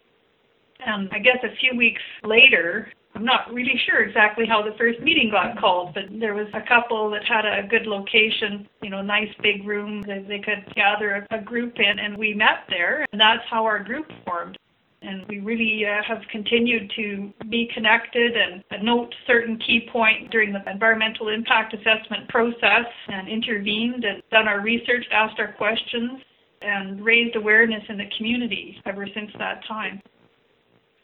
And 0.85 1.09
I 1.11 1.19
guess 1.19 1.37
a 1.43 1.55
few 1.57 1.77
weeks 1.77 2.01
later, 2.23 2.91
I'm 3.15 3.25
not 3.25 3.53
really 3.53 3.79
sure 3.85 4.03
exactly 4.03 4.45
how 4.47 4.61
the 4.61 4.75
first 4.77 4.99
meeting 4.99 5.29
got 5.31 5.57
called, 5.59 5.93
but 5.93 6.03
there 6.19 6.33
was 6.33 6.47
a 6.53 6.67
couple 6.67 7.09
that 7.11 7.23
had 7.23 7.45
a 7.45 7.67
good 7.67 7.85
location, 7.85 8.67
you 8.81 8.89
know, 8.89 9.01
nice 9.01 9.29
big 9.41 9.65
room 9.65 10.01
that 10.07 10.27
they 10.27 10.39
could 10.39 10.65
gather 10.75 11.25
a, 11.31 11.37
a 11.37 11.41
group 11.41 11.75
in, 11.77 11.99
and 11.99 12.17
we 12.17 12.33
met 12.33 12.65
there, 12.69 13.05
and 13.11 13.21
that's 13.21 13.43
how 13.49 13.65
our 13.65 13.83
group 13.83 14.11
formed 14.25 14.57
and 15.03 15.25
we 15.27 15.39
really 15.39 15.85
uh, 15.85 16.01
have 16.07 16.21
continued 16.31 16.91
to 16.95 17.31
be 17.49 17.69
connected 17.73 18.33
and 18.35 18.83
note 18.83 19.13
certain 19.27 19.57
key 19.59 19.87
points 19.91 20.29
during 20.31 20.53
the 20.53 20.59
environmental 20.69 21.29
impact 21.29 21.73
assessment 21.73 22.27
process 22.29 22.85
and 23.07 23.27
intervened 23.27 24.03
and 24.03 24.23
done 24.31 24.47
our 24.47 24.61
research, 24.61 25.05
asked 25.11 25.39
our 25.39 25.53
questions, 25.53 26.21
and 26.61 27.03
raised 27.03 27.35
awareness 27.35 27.83
in 27.89 27.97
the 27.97 28.05
community 28.17 28.81
ever 28.85 29.05
since 29.13 29.29
that 29.37 29.61
time. 29.67 30.01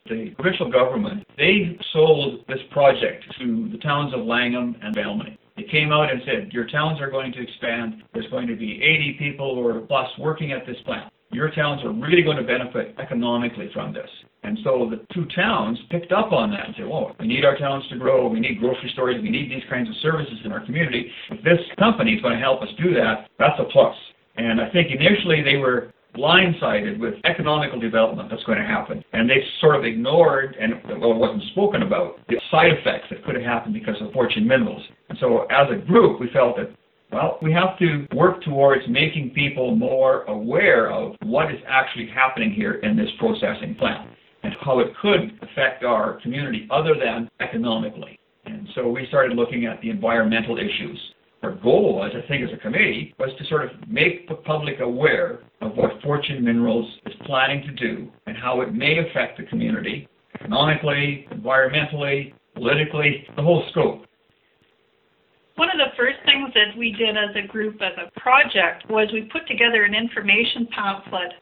The 0.10 0.32
provincial 0.32 0.72
government, 0.72 1.28
they 1.38 1.78
sold 1.94 2.46
this 2.48 2.60
project 2.72 3.26
to 3.40 3.70
the 3.72 3.78
towns 3.78 4.14
of 4.14 4.22
Langham 4.22 4.76
and 4.82 4.96
Dalmeny. 4.96 5.38
They 5.56 5.64
came 5.64 5.92
out 5.92 6.10
and 6.10 6.22
said, 6.26 6.54
your 6.54 6.66
towns 6.68 7.02
are 7.02 7.12
going 7.12 7.34
to 7.34 7.42
expand. 7.42 8.02
There's 8.14 8.30
going 8.32 8.48
to 8.48 8.56
be 8.56 8.82
80 8.82 9.18
people 9.20 9.46
or 9.46 9.82
plus 9.82 10.08
working 10.18 10.54
at 10.54 10.66
this 10.66 10.78
plant 10.86 11.12
your 11.32 11.52
towns 11.52 11.84
are 11.84 11.92
really 11.92 12.24
going 12.24 12.38
to 12.38 12.44
benefit 12.44 12.96
economically 13.00 13.70
from 13.74 13.94
this. 13.94 14.10
And 14.44 14.58
so 14.64 14.90
the 14.90 15.06
two 15.14 15.26
towns 15.36 15.78
picked 15.90 16.12
up 16.12 16.32
on 16.32 16.50
that 16.52 16.66
and 16.66 16.76
said, 16.78 16.88
"Well, 16.88 17.16
we 17.20 17.28
need 17.28 17.46
our 17.46 17.58
towns 17.58 17.88
to 17.90 17.98
grow. 17.98 18.28
We 18.28 18.40
need 18.40 18.60
grocery 18.60 18.90
stores. 18.94 19.22
We 19.22 19.30
need 19.30 19.52
these 19.52 19.64
kinds 19.70 19.90
of 19.90 19.96
services 19.98 20.40
in 20.46 20.52
our 20.52 20.66
community. 20.66 21.12
If 21.30 21.44
this 21.44 21.60
company 21.78 22.14
is 22.14 22.22
going 22.22 22.34
to 22.36 22.40
help 22.40 22.62
us 22.62 22.70
do 22.82 22.94
that, 22.94 23.30
that's 23.38 23.60
a 23.60 23.66
plus. 23.66 23.96
And 24.38 24.62
I 24.62 24.70
think 24.72 24.92
initially 24.92 25.44
they 25.44 25.58
were 25.58 25.92
blindsided 26.16 27.00
with 27.00 27.16
economical 27.26 27.80
development 27.80 28.30
that's 28.30 28.44
going 28.44 28.58
to 28.58 28.66
happen. 28.66 29.04
And 29.14 29.30
they 29.30 29.44
sort 29.62 29.76
of 29.76 29.86
ignored, 29.86 30.56
and 30.60 30.74
well, 31.00 31.12
it 31.12 31.18
wasn't 31.18 31.44
spoken 31.52 31.84
about, 31.84 32.20
the 32.30 32.40
side 32.50 32.72
effects 32.72 33.08
that 33.12 33.24
could 33.26 33.36
have 33.36 33.44
happened 33.44 33.74
because 33.74 33.96
of 34.02 34.12
Fortune 34.12 34.48
Minerals. 34.48 34.82
And 35.10 35.18
so 35.20 35.46
as 35.52 35.68
a 35.72 35.76
group, 35.76 36.20
we 36.20 36.30
felt 36.32 36.58
that 36.58 36.72
well, 37.12 37.40
we 37.42 37.52
have 37.54 37.78
to 37.80 38.06
work 38.14 38.44
towards 38.44 38.88
making 38.88 39.32
people 39.32 39.76
more 39.76 40.24
aware 40.24 40.92
of 40.92 41.16
what 41.24 41.52
is 41.52 41.60
actually 41.68 42.08
happening 42.08 42.52
here 42.52 42.76
in 42.76 42.96
this 42.96 43.10
processing 43.18 43.76
plant 43.76 44.10
and 44.44 44.54
how 44.62 44.80
it 44.80 44.96
could 45.02 45.38
affect 45.42 45.84
our 45.84 46.20
community 46.22 46.68
other 46.70 46.94
than 46.94 47.30
economically. 47.40 48.20
And 48.46 48.68
so 48.76 48.88
we 48.88 49.08
started 49.08 49.36
looking 49.36 49.66
at 49.66 49.82
the 49.82 49.90
environmental 49.90 50.58
issues. 50.58 51.00
Our 51.42 51.52
goal 51.52 51.96
was, 51.96 52.12
I 52.16 52.28
think, 52.28 52.48
as 52.48 52.54
a 52.54 52.58
committee, 52.58 53.14
was 53.18 53.30
to 53.38 53.46
sort 53.46 53.66
of 53.66 53.72
make 53.88 54.28
the 54.28 54.36
public 54.36 54.80
aware 54.82 55.40
of 55.62 55.76
what 55.76 56.02
Fortune 56.04 56.44
Minerals 56.44 56.90
is 57.06 57.14
planning 57.26 57.64
to 57.64 57.72
do 57.72 58.12
and 58.28 58.38
how 58.38 58.62
it 58.62 58.74
may 58.74 59.00
affect 59.00 59.38
the 59.38 59.46
community 59.46 60.08
economically, 60.36 61.28
environmentally, 61.32 62.34
politically, 62.56 63.26
the 63.36 63.42
whole 63.42 63.66
scope. 63.72 64.06
One 65.60 65.68
of 65.68 65.76
the 65.76 65.92
first 65.98 66.24
things 66.24 66.54
that 66.56 66.72
we 66.78 66.94
did 66.94 67.18
as 67.18 67.36
a 67.36 67.46
group, 67.46 67.82
as 67.82 67.92
a 68.00 68.08
project, 68.18 68.90
was 68.90 69.10
we 69.12 69.24
put 69.24 69.46
together 69.46 69.84
an 69.84 69.94
information 69.94 70.66
pamphlet. 70.72 71.34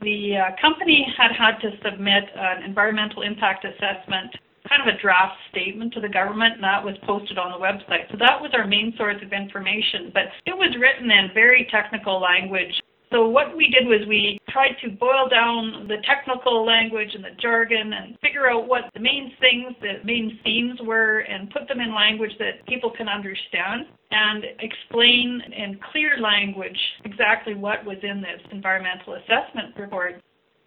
The 0.00 0.38
uh, 0.38 0.56
company 0.58 1.04
had 1.12 1.36
had 1.36 1.60
to 1.60 1.76
submit 1.84 2.24
an 2.34 2.62
environmental 2.62 3.20
impact 3.20 3.66
assessment, 3.66 4.32
kind 4.66 4.80
of 4.80 4.88
a 4.88 4.96
draft 4.96 5.36
statement 5.50 5.92
to 5.92 6.00
the 6.00 6.08
government, 6.08 6.54
and 6.54 6.64
that 6.64 6.82
was 6.82 6.96
posted 7.04 7.36
on 7.36 7.52
the 7.52 7.60
website. 7.60 8.10
So 8.10 8.16
that 8.16 8.40
was 8.40 8.50
our 8.54 8.66
main 8.66 8.94
source 8.96 9.20
of 9.20 9.34
information, 9.34 10.10
but 10.14 10.32
it 10.46 10.56
was 10.56 10.74
written 10.80 11.10
in 11.10 11.28
very 11.34 11.68
technical 11.70 12.18
language 12.18 12.72
so 13.12 13.28
what 13.28 13.56
we 13.56 13.68
did 13.68 13.88
was 13.88 14.06
we 14.08 14.38
tried 14.50 14.76
to 14.82 14.90
boil 14.90 15.28
down 15.28 15.88
the 15.88 15.96
technical 16.06 16.64
language 16.64 17.08
and 17.14 17.24
the 17.24 17.34
jargon 17.40 17.92
and 17.92 18.16
figure 18.20 18.48
out 18.48 18.68
what 18.68 18.84
the 18.94 19.00
main 19.00 19.32
things, 19.40 19.74
the 19.80 19.94
main 20.04 20.38
themes 20.44 20.78
were 20.82 21.20
and 21.20 21.50
put 21.50 21.66
them 21.66 21.80
in 21.80 21.92
language 21.94 22.30
that 22.38 22.64
people 22.68 22.90
can 22.96 23.08
understand 23.08 23.86
and 24.12 24.44
explain 24.60 25.42
in 25.56 25.78
clear 25.90 26.18
language 26.20 26.78
exactly 27.04 27.54
what 27.54 27.84
was 27.84 27.98
in 28.02 28.20
this 28.20 28.40
environmental 28.52 29.14
assessment 29.14 29.74
report. 29.76 30.20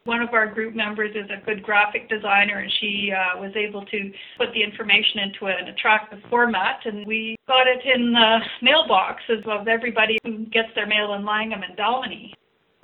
One 0.05 0.21
of 0.21 0.33
our 0.33 0.47
group 0.47 0.75
members 0.75 1.15
is 1.15 1.29
a 1.31 1.43
good 1.45 1.63
graphic 1.63 2.09
designer 2.09 2.59
and 2.59 2.71
she 2.81 3.13
uh, 3.15 3.39
was 3.39 3.53
able 3.55 3.85
to 3.85 4.11
put 4.37 4.51
the 4.53 4.61
information 4.61 5.19
into 5.19 5.45
an 5.45 5.69
attractive 5.69 6.19
format 6.29 6.81
and 6.85 7.07
we 7.07 7.37
got 7.47 7.67
it 7.67 7.79
in 7.85 8.11
the 8.11 8.39
mailboxes 8.61 9.47
of 9.47 9.69
everybody 9.69 10.17
who 10.25 10.45
gets 10.47 10.67
their 10.75 10.87
mail 10.87 11.13
in 11.13 11.25
Langham 11.25 11.61
and 11.63 11.77
Dalmeny. 11.77 12.33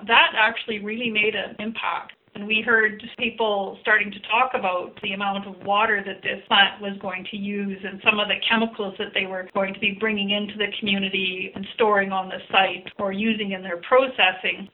That 0.06 0.32
actually 0.34 0.78
really 0.78 1.10
made 1.10 1.34
an 1.34 1.56
impact. 1.58 2.12
And 2.34 2.46
we 2.46 2.62
heard 2.64 3.02
people 3.18 3.76
starting 3.82 4.10
to 4.12 4.20
talk 4.20 4.52
about 4.54 4.98
the 5.02 5.12
amount 5.12 5.46
of 5.46 5.66
water 5.66 6.02
that 6.06 6.22
this 6.22 6.40
plant 6.48 6.80
was 6.80 6.96
going 7.02 7.26
to 7.30 7.36
use 7.36 7.78
and 7.84 8.00
some 8.02 8.18
of 8.18 8.28
the 8.28 8.36
chemicals 8.48 8.94
that 8.98 9.12
they 9.12 9.26
were 9.26 9.46
going 9.52 9.74
to 9.74 9.80
be 9.80 9.98
bringing 10.00 10.30
into 10.30 10.56
the 10.56 10.68
community 10.78 11.52
and 11.54 11.66
storing 11.74 12.12
on 12.12 12.30
the 12.30 12.38
site 12.50 12.90
or 12.98 13.12
using 13.12 13.52
in 13.52 13.62
their 13.62 13.82
processing 13.82 14.70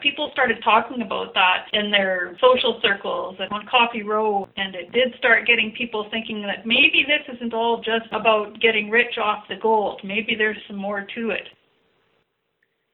people 0.00 0.30
started 0.32 0.58
talking 0.62 1.02
about 1.02 1.34
that 1.34 1.66
in 1.72 1.90
their 1.90 2.36
social 2.40 2.80
circles 2.82 3.36
and 3.40 3.50
on 3.50 3.66
Coffee 3.66 4.02
Row, 4.02 4.48
and 4.56 4.74
it 4.74 4.92
did 4.92 5.14
start 5.18 5.46
getting 5.46 5.72
people 5.76 6.08
thinking 6.10 6.42
that 6.42 6.66
maybe 6.66 7.04
this 7.06 7.34
isn't 7.36 7.52
all 7.52 7.78
just 7.78 8.06
about 8.12 8.60
getting 8.60 8.90
rich 8.90 9.18
off 9.18 9.44
the 9.48 9.56
gold. 9.56 10.00
Maybe 10.04 10.34
there's 10.36 10.56
some 10.66 10.76
more 10.76 11.06
to 11.14 11.30
it. 11.30 11.48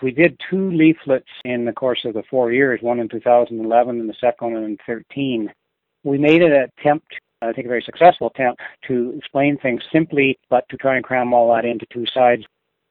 We 0.02 0.11
did 0.11 0.38
two 0.50 0.70
leaflets 0.70 1.28
in 1.44 1.64
the 1.64 1.73
course 1.73 2.00
of 2.04 2.14
the 2.14 2.25
four 2.28 2.52
years, 2.52 2.80
one 2.82 2.99
in 2.99 3.08
2011 3.08 4.00
and 4.00 4.08
the 4.08 4.14
second 4.20 4.52
one 4.52 4.64
in 4.64 4.78
13. 4.87 5.50
We 6.02 6.18
made 6.18 6.42
an 6.42 6.52
attempt, 6.52 7.06
I 7.40 7.52
think 7.52 7.66
a 7.66 7.68
very 7.68 7.82
successful 7.82 8.30
attempt, 8.34 8.61
to 8.88 9.14
explain 9.16 9.56
things 9.58 9.82
simply, 9.92 10.38
but 10.50 10.68
to 10.70 10.76
try 10.76 10.96
and 10.96 11.04
cram 11.04 11.32
all 11.32 11.54
that 11.54 11.64
into 11.64 11.87
two 11.92 12.04
sides. 12.12 12.44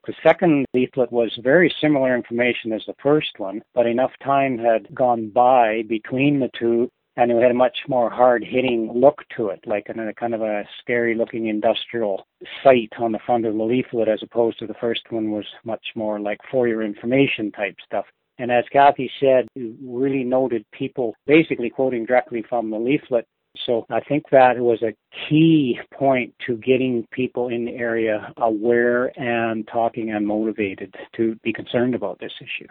The 0.06 0.14
second 0.22 0.66
leaflet 0.74 1.12
was 1.12 1.32
very 1.42 1.74
similar 1.80 2.16
information 2.16 2.74
as 2.74 2.84
the 2.86 2.96
first 3.02 3.40
one, 3.40 3.62
but 3.74 3.86
enough 3.86 4.12
time 4.22 4.58
had 4.58 4.94
gone 4.94 5.30
by 5.30 5.84
between 5.88 6.40
the 6.40 6.50
two 6.60 6.90
and 7.16 7.32
it 7.32 7.42
had 7.42 7.52
a 7.52 7.54
much 7.54 7.78
more 7.88 8.10
hard 8.10 8.44
hitting 8.44 8.92
look 8.94 9.22
to 9.38 9.50
it, 9.50 9.60
like 9.66 9.88
in 9.88 10.00
a 10.00 10.14
kind 10.14 10.34
of 10.34 10.42
a 10.42 10.68
scary 10.82 11.16
looking 11.16 11.48
industrial 11.48 12.26
site 12.64 12.92
on 12.98 13.12
the 13.12 13.20
front 13.26 13.46
of 13.46 13.56
the 13.56 13.64
leaflet 13.64 14.08
as 14.08 14.24
opposed 14.24 14.58
to 14.60 14.68
the 14.68 14.74
first 14.76 15.02
one 15.12 15.32
was 15.32 15.46
much 15.64 15.86
more 15.96 16.20
like 16.20 16.40
for 16.50 16.68
your 16.68 16.82
information 16.82 17.52
type 17.52 17.76
stuff. 17.86 18.06
And 18.40 18.52
as 18.52 18.66
Kathy 18.72 19.12
said, 19.20 19.48
really 19.56 20.24
noted 20.24 20.66
people 20.72 21.14
basically 21.28 21.70
quoting 21.70 22.06
directly 22.06 22.44
from 22.50 22.72
the 22.72 22.80
leaflet 22.80 23.28
so 23.66 23.86
I 23.90 24.00
think 24.02 24.26
that 24.32 24.58
was 24.58 24.82
a 24.82 24.94
key 25.30 25.80
point 25.94 26.34
to 26.48 26.58
getting 26.58 27.08
people 27.12 27.50
in 27.50 27.66
the 27.66 27.72
area 27.72 28.34
aware 28.38 29.18
and 29.20 29.68
talking 29.68 30.12
and 30.12 30.26
motivated 30.26 30.96
to 31.16 31.36
be 31.44 31.54
concerned 31.54 31.96
about 31.96 32.20
this 32.20 32.32
issue. 32.42 32.68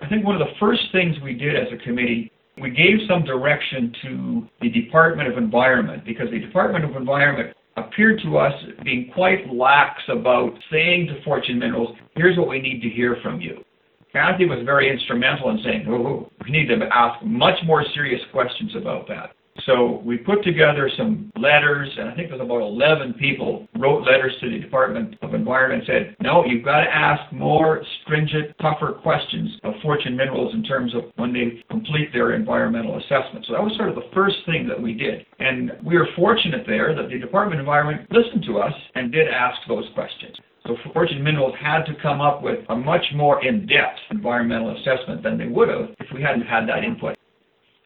I 0.00 0.08
think 0.08 0.24
one 0.24 0.40
of 0.40 0.46
the 0.46 0.54
first 0.60 0.82
things 0.92 1.16
we 1.22 1.34
did 1.34 1.56
as 1.56 1.66
a 1.72 1.84
committee, 1.84 2.30
we 2.60 2.70
gave 2.70 2.98
some 3.08 3.24
direction 3.24 3.92
to 4.02 4.48
the 4.60 4.70
Department 4.70 5.28
of 5.28 5.36
Environment 5.38 6.04
because 6.04 6.30
the 6.30 6.38
Department 6.38 6.84
of 6.84 6.94
Environment 6.94 7.56
appeared 7.76 8.20
to 8.22 8.38
us 8.38 8.52
being 8.84 9.10
quite 9.12 9.52
lax 9.52 10.00
about 10.08 10.52
saying 10.70 11.08
to 11.08 11.22
Fortune 11.24 11.58
Minerals, 11.58 11.96
here's 12.16 12.36
what 12.38 12.48
we 12.48 12.60
need 12.60 12.80
to 12.82 12.88
hear 12.88 13.16
from 13.22 13.40
you. 13.40 13.64
Kathy 14.12 14.46
was 14.46 14.64
very 14.64 14.90
instrumental 14.90 15.50
in 15.50 15.60
saying, 15.64 15.86
oh, 15.88 16.30
we 16.44 16.50
need 16.50 16.66
to 16.68 16.78
ask 16.92 17.22
much 17.24 17.58
more 17.64 17.84
serious 17.94 18.20
questions 18.32 18.74
about 18.76 19.06
that. 19.08 19.30
So 19.66 20.00
we 20.04 20.16
put 20.16 20.42
together 20.44 20.90
some 20.96 21.30
letters, 21.36 21.88
and 21.98 22.08
I 22.08 22.14
think 22.14 22.30
there's 22.30 22.40
about 22.40 22.60
11 22.60 23.14
people 23.14 23.66
wrote 23.78 24.06
letters 24.06 24.34
to 24.40 24.50
the 24.50 24.58
Department 24.58 25.16
of 25.22 25.34
Environment 25.34 25.82
and 25.82 25.86
said, 25.86 26.16
no, 26.20 26.44
you've 26.44 26.64
got 26.64 26.80
to 26.80 26.94
ask 26.94 27.32
more 27.32 27.82
stringent, 28.02 28.56
tougher 28.60 28.92
questions 29.02 29.58
of 29.64 29.74
Fortune 29.82 30.16
Minerals 30.16 30.54
in 30.54 30.62
terms 30.62 30.94
of 30.94 31.04
when 31.16 31.32
they 31.32 31.62
complete 31.70 32.12
their 32.12 32.34
environmental 32.34 32.98
assessment. 32.98 33.44
So 33.46 33.52
that 33.52 33.62
was 33.62 33.74
sort 33.76 33.88
of 33.90 33.94
the 33.96 34.08
first 34.14 34.36
thing 34.46 34.68
that 34.68 34.80
we 34.80 34.94
did. 34.94 35.26
And 35.38 35.72
we 35.84 35.96
were 35.98 36.08
fortunate 36.16 36.64
there 36.66 36.94
that 36.94 37.08
the 37.10 37.18
Department 37.18 37.60
of 37.60 37.64
Environment 37.64 38.08
listened 38.10 38.44
to 38.46 38.58
us 38.58 38.72
and 38.94 39.12
did 39.12 39.28
ask 39.28 39.58
those 39.68 39.84
questions. 39.94 40.36
So 40.66 40.76
Fortune 40.92 41.22
Minerals 41.22 41.54
had 41.60 41.84
to 41.84 41.94
come 42.02 42.20
up 42.20 42.42
with 42.42 42.58
a 42.68 42.76
much 42.76 43.04
more 43.14 43.44
in-depth 43.44 43.98
environmental 44.10 44.76
assessment 44.76 45.22
than 45.22 45.38
they 45.38 45.46
would 45.46 45.68
have 45.68 45.90
if 45.98 46.06
we 46.14 46.22
hadn't 46.22 46.42
had 46.42 46.68
that 46.68 46.84
input. 46.84 47.17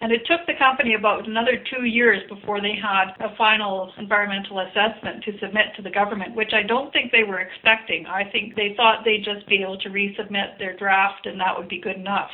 And 0.02 0.11
it 0.11 0.26
took 0.26 0.44
the 0.49 0.59
company 0.59 0.94
about 0.94 1.28
another 1.28 1.62
two 1.71 1.85
years 1.85 2.21
before 2.28 2.61
they 2.61 2.75
had 2.75 3.14
a 3.21 3.37
final 3.37 3.92
environmental 3.99 4.59
assessment 4.59 5.23
to 5.23 5.38
submit 5.38 5.66
to 5.76 5.82
the 5.82 5.90
government, 5.90 6.35
which 6.35 6.52
I 6.52 6.66
don't 6.66 6.92
think 6.92 7.12
they 7.12 7.23
were 7.23 7.38
expecting. 7.38 8.04
I 8.06 8.25
think 8.25 8.56
they 8.56 8.75
thought 8.76 9.04
they'd 9.04 9.25
just 9.25 9.47
be 9.49 9.62
able 9.62 9.78
to 9.78 9.90
resubmit 9.90 10.59
their 10.59 10.76
draft 10.76 11.26
and 11.26 11.38
that 11.38 11.56
would 11.56 11.68
be 11.68 11.80
good 11.80 11.94
enough. 11.94 12.30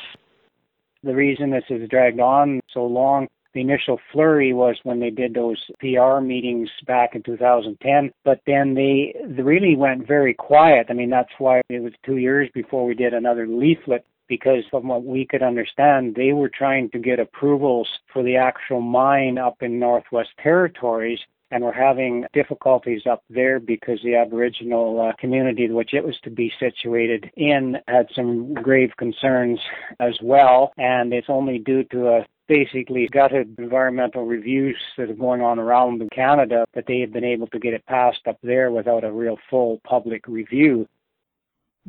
The 1.03 1.13
reason 1.13 1.51
this 1.51 1.63
has 1.69 1.87
dragged 1.89 2.19
on 2.19 2.59
so 2.73 2.87
long 2.87 3.27
the 3.53 3.61
initial 3.61 3.99
flurry 4.11 4.53
was 4.53 4.77
when 4.83 4.99
they 4.99 5.09
did 5.09 5.33
those 5.33 5.57
PR 5.79 6.19
meetings 6.21 6.69
back 6.85 7.15
in 7.15 7.23
2010, 7.23 8.11
but 8.23 8.41
then 8.45 8.75
they, 8.75 9.15
really 9.41 9.75
went 9.75 10.07
very 10.07 10.33
quiet. 10.33 10.87
I 10.89 10.93
mean, 10.93 11.09
that's 11.09 11.31
why 11.39 11.61
it 11.69 11.81
was 11.81 11.93
two 12.05 12.17
years 12.17 12.49
before 12.53 12.85
we 12.85 12.93
did 12.93 13.13
another 13.13 13.47
leaflet 13.47 14.05
because 14.29 14.63
from 14.71 14.87
what 14.87 15.03
we 15.03 15.25
could 15.25 15.43
understand, 15.43 16.15
they 16.15 16.31
were 16.31 16.49
trying 16.49 16.89
to 16.91 16.99
get 16.99 17.19
approvals 17.19 17.89
for 18.13 18.23
the 18.23 18.37
actual 18.37 18.79
mine 18.79 19.37
up 19.37 19.61
in 19.61 19.79
Northwest 19.79 20.29
Territories 20.41 21.19
and 21.51 21.63
were 21.63 21.73
having 21.73 22.25
difficulties 22.31 23.01
up 23.09 23.23
there 23.29 23.59
because 23.59 23.99
the 24.03 24.15
Aboriginal 24.15 25.01
uh, 25.01 25.13
community 25.19 25.67
which 25.69 25.93
it 25.93 26.05
was 26.05 26.15
to 26.23 26.29
be 26.29 26.51
situated 26.59 27.31
in 27.35 27.77
had 27.87 28.07
some 28.15 28.53
grave 28.53 28.91
concerns 28.97 29.59
as 29.99 30.17
well. 30.21 30.71
And 30.77 31.11
it's 31.11 31.29
only 31.29 31.57
due 31.57 31.83
to 31.85 32.07
a 32.09 32.25
basically 32.47 33.07
gutted 33.11 33.55
environmental 33.57 34.25
reviews 34.25 34.77
that 34.97 35.09
are 35.09 35.13
going 35.13 35.41
on 35.41 35.59
around 35.59 36.01
in 36.01 36.09
Canada 36.09 36.65
that 36.73 36.85
they 36.87 36.99
have 36.99 37.13
been 37.13 37.23
able 37.23 37.47
to 37.47 37.59
get 37.59 37.73
it 37.73 37.85
passed 37.85 38.21
up 38.27 38.37
there 38.43 38.71
without 38.71 39.03
a 39.03 39.11
real 39.11 39.37
full 39.49 39.79
public 39.83 40.27
review 40.27 40.87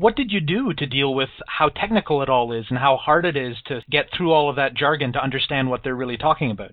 what 0.01 0.17
did 0.17 0.33
you 0.33 0.41
do 0.41 0.73
to 0.73 0.87
deal 0.87 1.15
with 1.15 1.29
how 1.47 1.69
technical 1.69 2.23
it 2.23 2.31
all 2.31 2.53
is 2.53 2.65
and 2.71 2.79
how 2.79 2.97
hard 2.97 3.27
it 3.27 3.37
is 3.37 3.55
to 3.67 3.83
get 3.91 4.07
through 4.17 4.33
all 4.33 4.49
of 4.49 4.57
that 4.57 4.75
jargon 4.75 5.13
to 5.13 5.23
understand 5.23 5.69
what 5.69 5.83
they're 5.85 5.95
really 5.95 6.17
talking 6.17 6.51
about? 6.51 6.73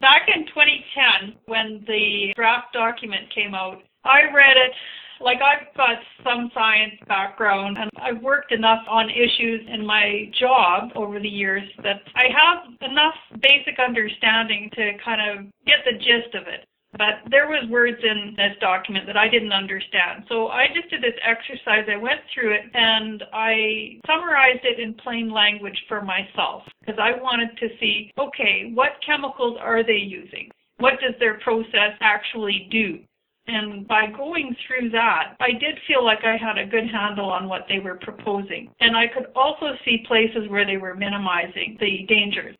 Back 0.00 0.22
in 0.34 0.46
2010, 0.46 1.36
when 1.46 1.84
the 1.86 2.32
draft 2.34 2.72
document 2.72 3.32
came 3.34 3.54
out, 3.54 3.82
I 4.04 4.22
read 4.34 4.56
it 4.56 4.72
like 5.20 5.38
I've 5.42 5.76
got 5.76 5.98
some 6.24 6.50
science 6.54 6.94
background 7.06 7.76
and 7.78 7.90
I've 8.00 8.22
worked 8.22 8.52
enough 8.52 8.80
on 8.88 9.10
issues 9.10 9.60
in 9.72 9.86
my 9.86 10.32
job 10.40 10.90
over 10.96 11.20
the 11.20 11.28
years 11.28 11.62
that 11.84 12.00
I 12.16 12.24
have 12.32 12.90
enough 12.90 13.14
basic 13.42 13.78
understanding 13.78 14.70
to 14.74 14.92
kind 15.04 15.20
of 15.20 15.44
get 15.66 15.84
the 15.84 15.98
gist 15.98 16.34
of 16.34 16.48
it. 16.48 16.66
But 16.98 17.24
there 17.30 17.48
was 17.48 17.68
words 17.70 17.96
in 18.02 18.34
this 18.36 18.52
document 18.60 19.06
that 19.06 19.16
I 19.16 19.28
didn't 19.28 19.52
understand. 19.52 20.24
So 20.28 20.48
I 20.48 20.66
just 20.74 20.90
did 20.90 21.02
this 21.02 21.18
exercise. 21.24 21.88
I 21.90 21.96
went 21.96 22.20
through 22.32 22.52
it 22.52 22.68
and 22.74 23.24
I 23.32 23.98
summarized 24.06 24.64
it 24.64 24.78
in 24.78 24.94
plain 24.94 25.32
language 25.32 25.78
for 25.88 26.02
myself 26.02 26.62
because 26.80 27.00
I 27.00 27.20
wanted 27.20 27.56
to 27.58 27.68
see, 27.80 28.12
okay, 28.18 28.72
what 28.74 29.00
chemicals 29.04 29.56
are 29.58 29.82
they 29.82 30.04
using? 30.04 30.50
What 30.78 31.00
does 31.00 31.14
their 31.18 31.40
process 31.40 31.96
actually 32.00 32.68
do? 32.70 32.98
And 33.46 33.88
by 33.88 34.06
going 34.06 34.54
through 34.66 34.90
that, 34.90 35.34
I 35.40 35.52
did 35.52 35.78
feel 35.88 36.04
like 36.04 36.24
I 36.24 36.36
had 36.36 36.58
a 36.58 36.70
good 36.70 36.88
handle 36.88 37.30
on 37.30 37.48
what 37.48 37.66
they 37.68 37.78
were 37.78 37.98
proposing. 38.00 38.70
And 38.80 38.96
I 38.96 39.06
could 39.08 39.26
also 39.34 39.72
see 39.84 40.04
places 40.06 40.48
where 40.48 40.66
they 40.66 40.76
were 40.76 40.94
minimizing 40.94 41.76
the 41.80 42.06
dangers. 42.06 42.54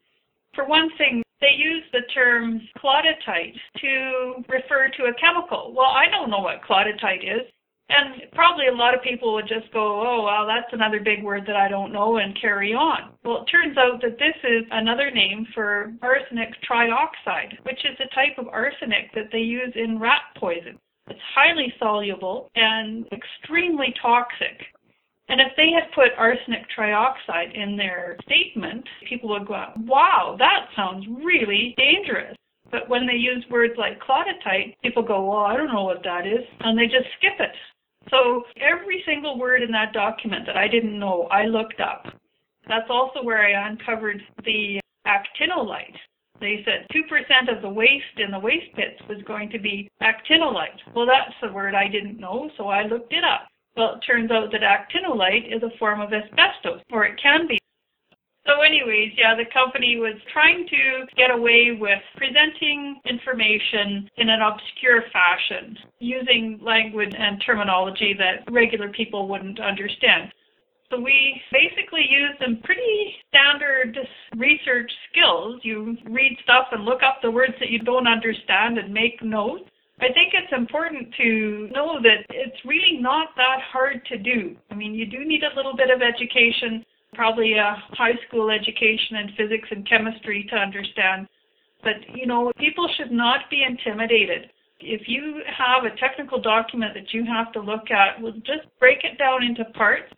For 0.54 0.66
one 0.66 0.90
thing, 0.98 1.22
they 1.42 1.54
use 1.58 1.82
the 1.92 2.02
term 2.14 2.61
claudetite 2.78 3.58
to 3.80 4.44
refer 4.49 4.88
to 4.96 5.04
a 5.04 5.14
chemical. 5.20 5.75
Well, 5.76 5.90
I 5.90 6.08
don't 6.08 6.30
know 6.30 6.40
what 6.40 6.62
claudetite 6.62 7.25
is. 7.25 7.42
And 7.88 8.22
probably 8.32 8.68
a 8.68 8.75
lot 8.75 8.94
of 8.94 9.02
people 9.02 9.34
would 9.34 9.49
just 9.49 9.70
go, 9.72 10.00
oh, 10.00 10.25
well, 10.25 10.46
that's 10.46 10.72
another 10.72 11.00
big 11.00 11.22
word 11.22 11.44
that 11.46 11.56
I 11.56 11.68
don't 11.68 11.92
know 11.92 12.16
and 12.16 12.40
carry 12.40 12.72
on. 12.72 13.11
Well, 13.22 13.42
it 13.42 13.50
turns 13.50 13.76
out 13.76 14.00
that 14.00 14.18
this 14.18 14.37
is 14.44 14.64
another 14.70 15.11
name 15.11 15.46
for 15.52 15.92
arsenic 16.00 16.54
trioxide, 16.66 17.58
which 17.64 17.84
is 17.84 17.99
a 18.00 18.14
type 18.14 18.38
of 18.38 18.49
arsenic 18.49 19.12
that 19.14 19.28
they 19.30 19.40
use 19.40 19.72
in 19.75 19.99
rat 19.99 20.22
poison. 20.38 20.78
It's 21.08 21.20
highly 21.34 21.75
soluble 21.78 22.49
and 22.54 23.04
extremely 23.12 23.92
toxic. 24.00 24.62
And 25.32 25.40
if 25.40 25.56
they 25.56 25.70
had 25.72 25.90
put 25.94 26.12
arsenic 26.18 26.66
trioxide 26.76 27.54
in 27.54 27.74
their 27.74 28.18
statement, 28.26 28.86
people 29.08 29.30
would 29.30 29.46
go, 29.46 29.64
wow, 29.86 30.36
that 30.38 30.66
sounds 30.76 31.06
really 31.24 31.74
dangerous. 31.78 32.36
But 32.70 32.86
when 32.90 33.06
they 33.06 33.14
use 33.14 33.42
words 33.50 33.72
like 33.78 33.98
claudetite, 33.98 34.74
people 34.82 35.02
go, 35.02 35.24
well, 35.24 35.46
I 35.46 35.56
don't 35.56 35.72
know 35.72 35.84
what 35.84 36.02
that 36.04 36.26
is, 36.26 36.44
and 36.60 36.78
they 36.78 36.84
just 36.84 37.08
skip 37.16 37.40
it. 37.40 37.56
So 38.10 38.44
every 38.60 39.02
single 39.06 39.38
word 39.38 39.62
in 39.62 39.72
that 39.72 39.94
document 39.94 40.44
that 40.44 40.58
I 40.58 40.68
didn't 40.68 40.98
know, 40.98 41.28
I 41.30 41.46
looked 41.46 41.80
up. 41.80 42.12
That's 42.68 42.90
also 42.90 43.22
where 43.22 43.42
I 43.42 43.70
uncovered 43.70 44.20
the 44.44 44.80
actinolite. 45.06 45.96
They 46.40 46.62
said 46.66 46.86
2% 46.94 47.56
of 47.56 47.62
the 47.62 47.70
waste 47.70 48.18
in 48.18 48.32
the 48.32 48.38
waste 48.38 48.76
pits 48.76 49.00
was 49.08 49.22
going 49.26 49.48
to 49.48 49.58
be 49.58 49.90
actinolite. 50.02 50.80
Well, 50.94 51.06
that's 51.06 51.34
the 51.40 51.54
word 51.54 51.74
I 51.74 51.88
didn't 51.88 52.20
know, 52.20 52.50
so 52.58 52.68
I 52.68 52.82
looked 52.82 53.14
it 53.14 53.24
up. 53.24 53.48
Well, 53.76 53.95
it 53.95 54.00
turns 54.07 54.31
out 54.31 54.52
that 54.52 54.61
actinolite 54.61 55.55
is 55.55 55.62
a 55.62 55.76
form 55.79 56.00
of 56.00 56.12
asbestos, 56.12 56.83
or 56.91 57.05
it 57.05 57.19
can 57.23 57.47
be. 57.49 57.59
So 58.47 58.61
anyways, 58.61 59.12
yeah, 59.17 59.35
the 59.37 59.47
company 59.52 59.97
was 59.97 60.14
trying 60.33 60.67
to 60.67 61.07
get 61.17 61.31
away 61.31 61.79
with 61.79 62.00
presenting 62.17 63.00
information 63.09 64.11
in 64.17 64.29
an 64.29 64.41
obscure 64.43 65.05
fashion, 65.12 65.79
using 66.00 66.59
language 66.61 67.14
and 67.17 67.41
terminology 67.47 68.14
that 68.19 68.50
regular 68.52 68.88
people 68.88 69.29
wouldn't 69.29 69.61
understand. 69.61 70.33
So 70.91 71.00
we 71.00 71.41
basically 71.50 72.05
used 72.11 72.38
some 72.43 72.59
pretty 72.64 73.14
standard 73.29 73.97
research 74.37 74.93
skills. 75.11 75.61
You 75.62 75.97
read 76.05 76.37
stuff 76.43 76.67
and 76.73 76.85
look 76.85 77.02
up 77.02 77.23
the 77.23 77.31
words 77.31 77.55
that 77.61 77.71
you 77.71 77.79
don't 77.79 78.09
understand 78.09 78.76
and 78.76 78.93
make 78.93 79.23
notes. 79.23 79.71
I 80.02 80.12
think 80.12 80.35
it's 80.35 80.52
important 80.52 81.14
to 81.14 81.68
know 81.73 82.02
that 82.02 82.26
it's 82.30 82.59
really 82.64 82.99
not 83.00 83.28
that 83.37 83.59
hard 83.73 84.04
to 84.06 84.18
do. 84.18 84.56
I 84.68 84.75
mean, 84.75 84.94
you 84.94 85.06
do 85.06 85.25
need 85.25 85.44
a 85.44 85.54
little 85.54 85.76
bit 85.76 85.90
of 85.90 86.02
education, 86.02 86.85
probably 87.14 87.52
a 87.54 87.76
high 87.90 88.18
school 88.26 88.50
education 88.50 89.23
in 89.23 89.30
physics 89.38 89.68
and 89.71 89.88
chemistry 89.88 90.44
to 90.50 90.56
understand. 90.56 91.28
But, 91.85 92.02
you 92.16 92.26
know, 92.26 92.50
people 92.59 92.88
should 92.97 93.12
not 93.12 93.49
be 93.49 93.62
intimidated. 93.62 94.50
If 94.80 95.02
you 95.06 95.42
have 95.47 95.85
a 95.85 95.94
technical 96.00 96.40
document 96.40 96.94
that 96.94 97.14
you 97.14 97.25
have 97.25 97.52
to 97.52 97.61
look 97.61 97.92
at, 97.92 98.21
well, 98.21 98.32
just 98.44 98.66
break 98.80 99.04
it 99.04 99.18
down 99.18 99.44
into 99.44 99.64
parts. 99.66 100.12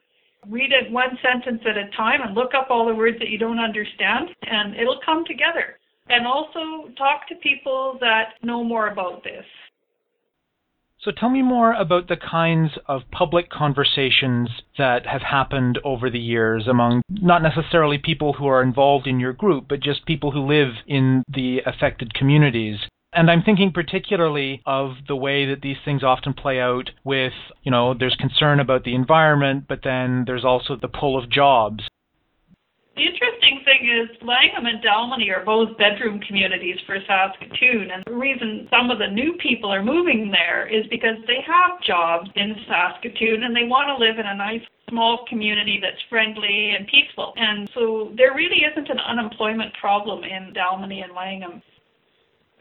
Read 0.49 0.73
it 0.73 0.91
one 0.91 1.19
sentence 1.21 1.61
at 1.69 1.77
a 1.77 1.91
time 1.95 2.23
and 2.23 2.35
look 2.35 2.55
up 2.55 2.69
all 2.71 2.87
the 2.87 2.95
words 2.95 3.19
that 3.19 3.29
you 3.29 3.39
don't 3.39 3.59
understand, 3.59 4.31
and 4.43 4.77
it'll 4.77 5.01
come 5.05 5.25
together. 5.27 5.77
And 6.09 6.27
also 6.27 6.89
talk 6.97 7.29
to 7.29 7.35
people 7.37 7.99
that 8.01 8.35
know 8.43 8.65
more 8.65 8.89
about 8.89 9.23
this. 9.25 9.45
So 11.05 11.11
tell 11.11 11.29
me 11.29 11.43
more 11.43 11.75
about 11.75 12.09
the 12.09 12.17
kinds 12.17 12.71
of 12.87 13.03
public 13.13 13.51
conversations 13.51 14.49
that 14.79 15.05
have 15.05 15.21
happened 15.21 15.79
over 15.85 16.09
the 16.09 16.19
years 16.19 16.67
among 16.67 17.03
not 17.11 17.43
necessarily 17.43 17.99
people 17.99 18.33
who 18.33 18.47
are 18.47 18.63
involved 18.63 19.07
in 19.07 19.21
your 19.21 19.35
group, 19.35 19.67
but 19.69 19.81
just 19.81 20.07
people 20.07 20.31
who 20.31 20.41
live 20.41 20.73
in 20.87 21.23
the 21.29 21.61
affected 21.67 22.15
communities. 22.15 22.79
And 23.13 23.31
I'm 23.31 23.43
thinking 23.43 23.71
particularly 23.71 24.63
of 24.65 24.93
the 25.07 25.15
way 25.15 25.45
that 25.47 25.61
these 25.61 25.77
things 25.85 26.03
often 26.03 26.33
play 26.33 26.59
out 26.59 26.91
with, 27.05 27.35
you 27.63 27.71
know, 27.71 27.93
there's 27.93 28.17
concern 28.17 28.59
about 28.59 28.85
the 28.85 28.95
environment, 28.95 29.65
but 29.69 29.81
then 29.85 30.25
there's 30.27 30.45
also 30.45 30.75
the 30.75 30.89
pull 30.89 31.23
of 31.23 31.31
jobs. 31.31 31.85
The 32.97 33.03
interesting 33.03 33.61
thing 33.65 33.91
is 33.91 34.23
Langham 34.23 34.67
and 34.67 34.81
Dalmeny 34.81 35.29
are 35.35 35.45
both 35.45 35.77
bedroom 35.79 36.21
communities 36.21 36.79
for 36.87 36.97
Saskatoon, 37.07 37.91
and 37.91 38.05
the 38.07 38.15
reason 38.15 38.69
some 38.71 38.91
of 38.91 38.99
the 38.99 39.09
new 39.09 39.33
people 39.35 39.73
are 39.73 39.83
moving 39.83 40.31
there 40.31 40.69
is 40.69 40.87
because 40.91 41.17
they 41.27 41.43
have 41.45 41.83
jobs 41.83 42.31
in 42.37 42.55
Saskatoon 42.69 43.43
and 43.43 43.55
they 43.55 43.65
want 43.65 43.89
to 43.89 43.97
live 43.97 44.21
in 44.21 44.27
a 44.27 44.37
nice 44.37 44.63
small 44.89 45.25
community 45.29 45.81
that's 45.83 46.01
friendly 46.09 46.75
and 46.79 46.87
peaceful. 46.87 47.33
And 47.37 47.69
so 47.75 48.13
there 48.17 48.33
really 48.33 48.63
isn't 48.63 48.89
an 48.89 49.01
unemployment 49.01 49.75
problem 49.75 50.23
in 50.23 50.55
Dalmeny 50.55 51.03
and 51.03 51.15
Langham. 51.15 51.63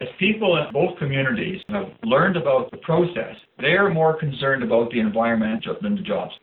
As 0.00 0.08
people 0.18 0.56
in 0.56 0.72
both 0.72 0.98
communities 0.98 1.62
have 1.68 1.90
learned 2.02 2.36
about 2.36 2.72
the 2.72 2.78
process, 2.78 3.36
they 3.60 3.74
are 3.74 3.88
more 3.88 4.18
concerned 4.18 4.64
about 4.64 4.90
the 4.90 4.98
environment 4.98 5.64
than 5.80 5.94
the 5.94 6.02
jobs. 6.02 6.34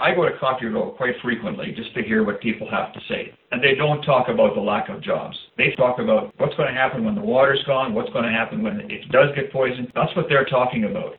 I 0.00 0.14
go 0.14 0.26
to 0.26 0.36
Coffee 0.38 0.66
Row 0.66 0.92
quite 0.96 1.14
frequently 1.22 1.72
just 1.76 1.94
to 1.94 2.02
hear 2.02 2.24
what 2.24 2.40
people 2.40 2.68
have 2.70 2.92
to 2.94 3.00
say. 3.08 3.34
And 3.52 3.62
they 3.62 3.74
don't 3.74 4.00
talk 4.02 4.28
about 4.28 4.54
the 4.54 4.60
lack 4.60 4.88
of 4.88 5.02
jobs. 5.02 5.36
They 5.58 5.74
talk 5.76 5.98
about 5.98 6.32
what's 6.38 6.54
going 6.56 6.68
to 6.68 6.74
happen 6.74 7.04
when 7.04 7.14
the 7.14 7.20
water's 7.20 7.62
gone, 7.66 7.92
what's 7.94 8.10
going 8.10 8.24
to 8.24 8.30
happen 8.30 8.62
when 8.62 8.80
it 8.90 9.10
does 9.12 9.28
get 9.36 9.52
poisoned. 9.52 9.92
That's 9.94 10.14
what 10.16 10.26
they're 10.28 10.46
talking 10.46 10.84
about. 10.84 11.16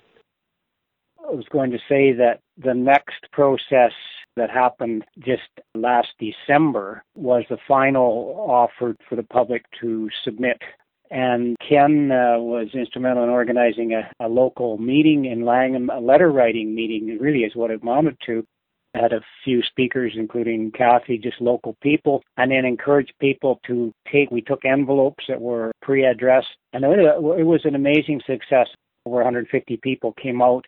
I 1.19 1.31
was 1.31 1.45
going 1.51 1.69
to 1.71 1.77
say 1.87 2.11
that 2.13 2.39
the 2.57 2.73
next 2.73 3.31
process 3.31 3.91
that 4.35 4.49
happened 4.49 5.03
just 5.19 5.43
last 5.75 6.07
December 6.19 7.03
was 7.15 7.43
the 7.49 7.57
final 7.67 8.35
offer 8.49 8.95
for 9.07 9.15
the 9.15 9.23
public 9.23 9.63
to 9.81 10.09
submit. 10.23 10.57
And 11.11 11.55
Ken 11.67 12.09
uh, 12.11 12.39
was 12.39 12.69
instrumental 12.73 13.25
in 13.25 13.29
organizing 13.29 13.93
a, 13.93 14.09
a 14.25 14.27
local 14.27 14.77
meeting 14.77 15.25
in 15.25 15.45
Langham, 15.45 15.89
a 15.89 15.99
letter 15.99 16.31
writing 16.31 16.73
meeting, 16.73 17.17
really 17.19 17.39
is 17.41 17.55
what 17.55 17.69
it 17.69 17.81
amounted 17.81 18.17
to, 18.25 18.45
had 18.93 19.13
a 19.13 19.21
few 19.43 19.61
speakers, 19.63 20.13
including 20.15 20.71
Kathy, 20.71 21.17
just 21.17 21.41
local 21.41 21.75
people, 21.81 22.23
and 22.37 22.51
then 22.51 22.65
encouraged 22.65 23.13
people 23.19 23.59
to 23.67 23.93
take. 24.11 24.31
We 24.31 24.41
took 24.41 24.65
envelopes 24.65 25.23
that 25.27 25.41
were 25.41 25.71
pre-addressed, 25.81 26.55
and 26.73 26.83
it, 26.83 26.99
it 26.99 27.45
was 27.45 27.61
an 27.63 27.75
amazing 27.75 28.21
success. 28.25 28.67
Over 29.05 29.17
150 29.17 29.77
people 29.77 30.13
came 30.21 30.41
out, 30.41 30.65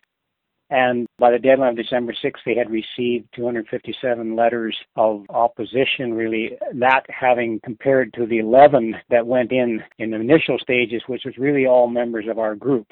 and 0.70 1.06
by 1.18 1.30
the 1.30 1.38
deadline 1.38 1.70
of 1.70 1.76
December 1.76 2.12
6th, 2.12 2.38
they 2.46 2.54
had 2.54 2.70
received 2.70 3.28
257 3.36 4.34
letters 4.34 4.76
of 4.96 5.24
opposition. 5.28 6.14
Really, 6.14 6.52
that 6.74 7.02
having 7.08 7.60
compared 7.64 8.12
to 8.14 8.26
the 8.26 8.38
11 8.38 8.96
that 9.10 9.26
went 9.26 9.52
in 9.52 9.82
in 9.98 10.10
the 10.10 10.16
initial 10.16 10.58
stages, 10.58 11.02
which 11.06 11.22
was 11.24 11.36
really 11.38 11.66
all 11.66 11.86
members 11.86 12.26
of 12.28 12.38
our 12.38 12.54
group. 12.54 12.86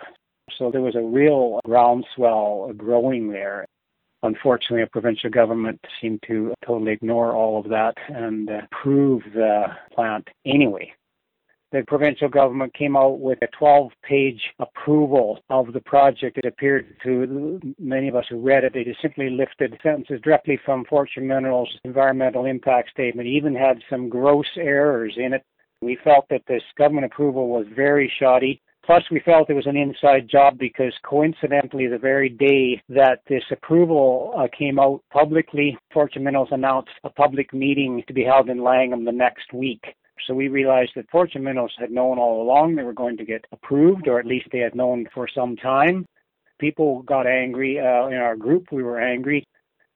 So 0.58 0.70
there 0.70 0.82
was 0.82 0.96
a 0.96 1.02
real 1.02 1.60
groundswell 1.64 2.72
growing 2.76 3.30
there. 3.30 3.66
Unfortunately, 4.24 4.82
a 4.82 4.86
provincial 4.86 5.30
government 5.30 5.80
seemed 6.00 6.22
to 6.28 6.54
totally 6.64 6.92
ignore 6.92 7.34
all 7.34 7.58
of 7.58 7.68
that 7.70 7.94
and 8.08 8.48
uh, 8.48 8.60
approve 8.70 9.22
the 9.34 9.64
plant 9.94 10.28
anyway. 10.46 10.92
The 11.72 11.82
provincial 11.88 12.28
government 12.28 12.74
came 12.74 12.96
out 12.96 13.18
with 13.18 13.38
a 13.40 13.46
12 13.58 13.90
page 14.02 14.40
approval 14.58 15.40
of 15.48 15.72
the 15.72 15.80
project. 15.80 16.36
It 16.36 16.44
appeared 16.44 16.94
to 17.02 17.60
many 17.78 18.08
of 18.08 18.14
us 18.14 18.26
who 18.28 18.38
read 18.40 18.62
it, 18.62 18.74
they 18.74 18.84
just 18.84 19.00
simply 19.00 19.30
lifted 19.30 19.78
sentences 19.82 20.20
directly 20.22 20.60
from 20.64 20.84
Fortune 20.84 21.26
Minerals' 21.26 21.74
environmental 21.84 22.44
impact 22.44 22.90
statement, 22.90 23.26
it 23.26 23.32
even 23.32 23.54
had 23.54 23.82
some 23.88 24.10
gross 24.10 24.46
errors 24.56 25.14
in 25.16 25.32
it. 25.32 25.42
We 25.80 25.96
felt 26.04 26.26
that 26.28 26.42
this 26.46 26.62
government 26.76 27.06
approval 27.06 27.48
was 27.48 27.66
very 27.74 28.12
shoddy 28.20 28.60
Plus, 28.84 29.04
we 29.12 29.20
felt 29.20 29.48
it 29.48 29.54
was 29.54 29.66
an 29.66 29.76
inside 29.76 30.28
job 30.28 30.58
because 30.58 30.92
coincidentally, 31.04 31.86
the 31.86 31.98
very 31.98 32.28
day 32.28 32.82
that 32.88 33.20
this 33.28 33.44
approval 33.52 34.34
uh, 34.36 34.48
came 34.56 34.80
out 34.80 35.02
publicly, 35.12 35.78
Fortune 35.92 36.24
Minerals 36.24 36.48
announced 36.50 36.90
a 37.04 37.10
public 37.10 37.52
meeting 37.54 38.02
to 38.08 38.12
be 38.12 38.24
held 38.24 38.50
in 38.50 38.62
Langham 38.62 39.04
the 39.04 39.12
next 39.12 39.52
week. 39.52 39.84
So 40.26 40.34
we 40.34 40.48
realized 40.48 40.92
that 40.96 41.10
Fortune 41.10 41.44
Minerals 41.44 41.72
had 41.78 41.92
known 41.92 42.18
all 42.18 42.42
along 42.42 42.74
they 42.74 42.82
were 42.82 42.92
going 42.92 43.16
to 43.18 43.24
get 43.24 43.44
approved, 43.52 44.08
or 44.08 44.18
at 44.18 44.26
least 44.26 44.48
they 44.50 44.58
had 44.58 44.74
known 44.74 45.06
for 45.14 45.28
some 45.32 45.56
time. 45.56 46.04
People 46.58 47.02
got 47.02 47.26
angry 47.26 47.78
uh, 47.78 48.08
in 48.08 48.16
our 48.16 48.36
group. 48.36 48.66
We 48.72 48.82
were 48.82 49.00
angry. 49.00 49.44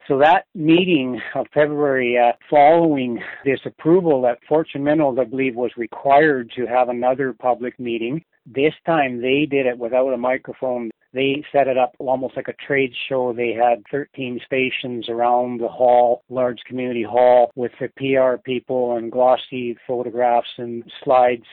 So 0.06 0.18
that 0.18 0.46
meeting 0.54 1.20
of 1.34 1.46
February 1.52 2.16
uh, 2.16 2.32
following 2.48 3.20
this 3.44 3.60
approval 3.64 4.22
that 4.22 4.38
Fortune 4.48 4.84
Minerals, 4.84 5.18
I 5.20 5.24
believe, 5.24 5.56
was 5.56 5.72
required 5.76 6.52
to 6.54 6.66
have 6.66 6.88
another 6.88 7.32
public 7.32 7.78
meeting. 7.80 8.24
This 8.46 8.74
time 8.84 9.20
they 9.20 9.46
did 9.46 9.66
it 9.66 9.76
without 9.76 10.12
a 10.12 10.16
microphone. 10.16 10.90
They 11.12 11.44
set 11.50 11.66
it 11.66 11.76
up 11.76 11.94
almost 11.98 12.36
like 12.36 12.48
a 12.48 12.66
trade 12.66 12.92
show. 13.08 13.32
They 13.32 13.52
had 13.52 13.82
13 13.90 14.40
stations 14.44 15.08
around 15.08 15.60
the 15.60 15.68
hall, 15.68 16.22
large 16.28 16.60
community 16.66 17.02
hall, 17.02 17.50
with 17.56 17.72
the 17.80 17.88
PR 17.96 18.40
people 18.42 18.96
and 18.96 19.10
glossy 19.10 19.76
photographs 19.86 20.48
and 20.58 20.84
slides 21.02 21.44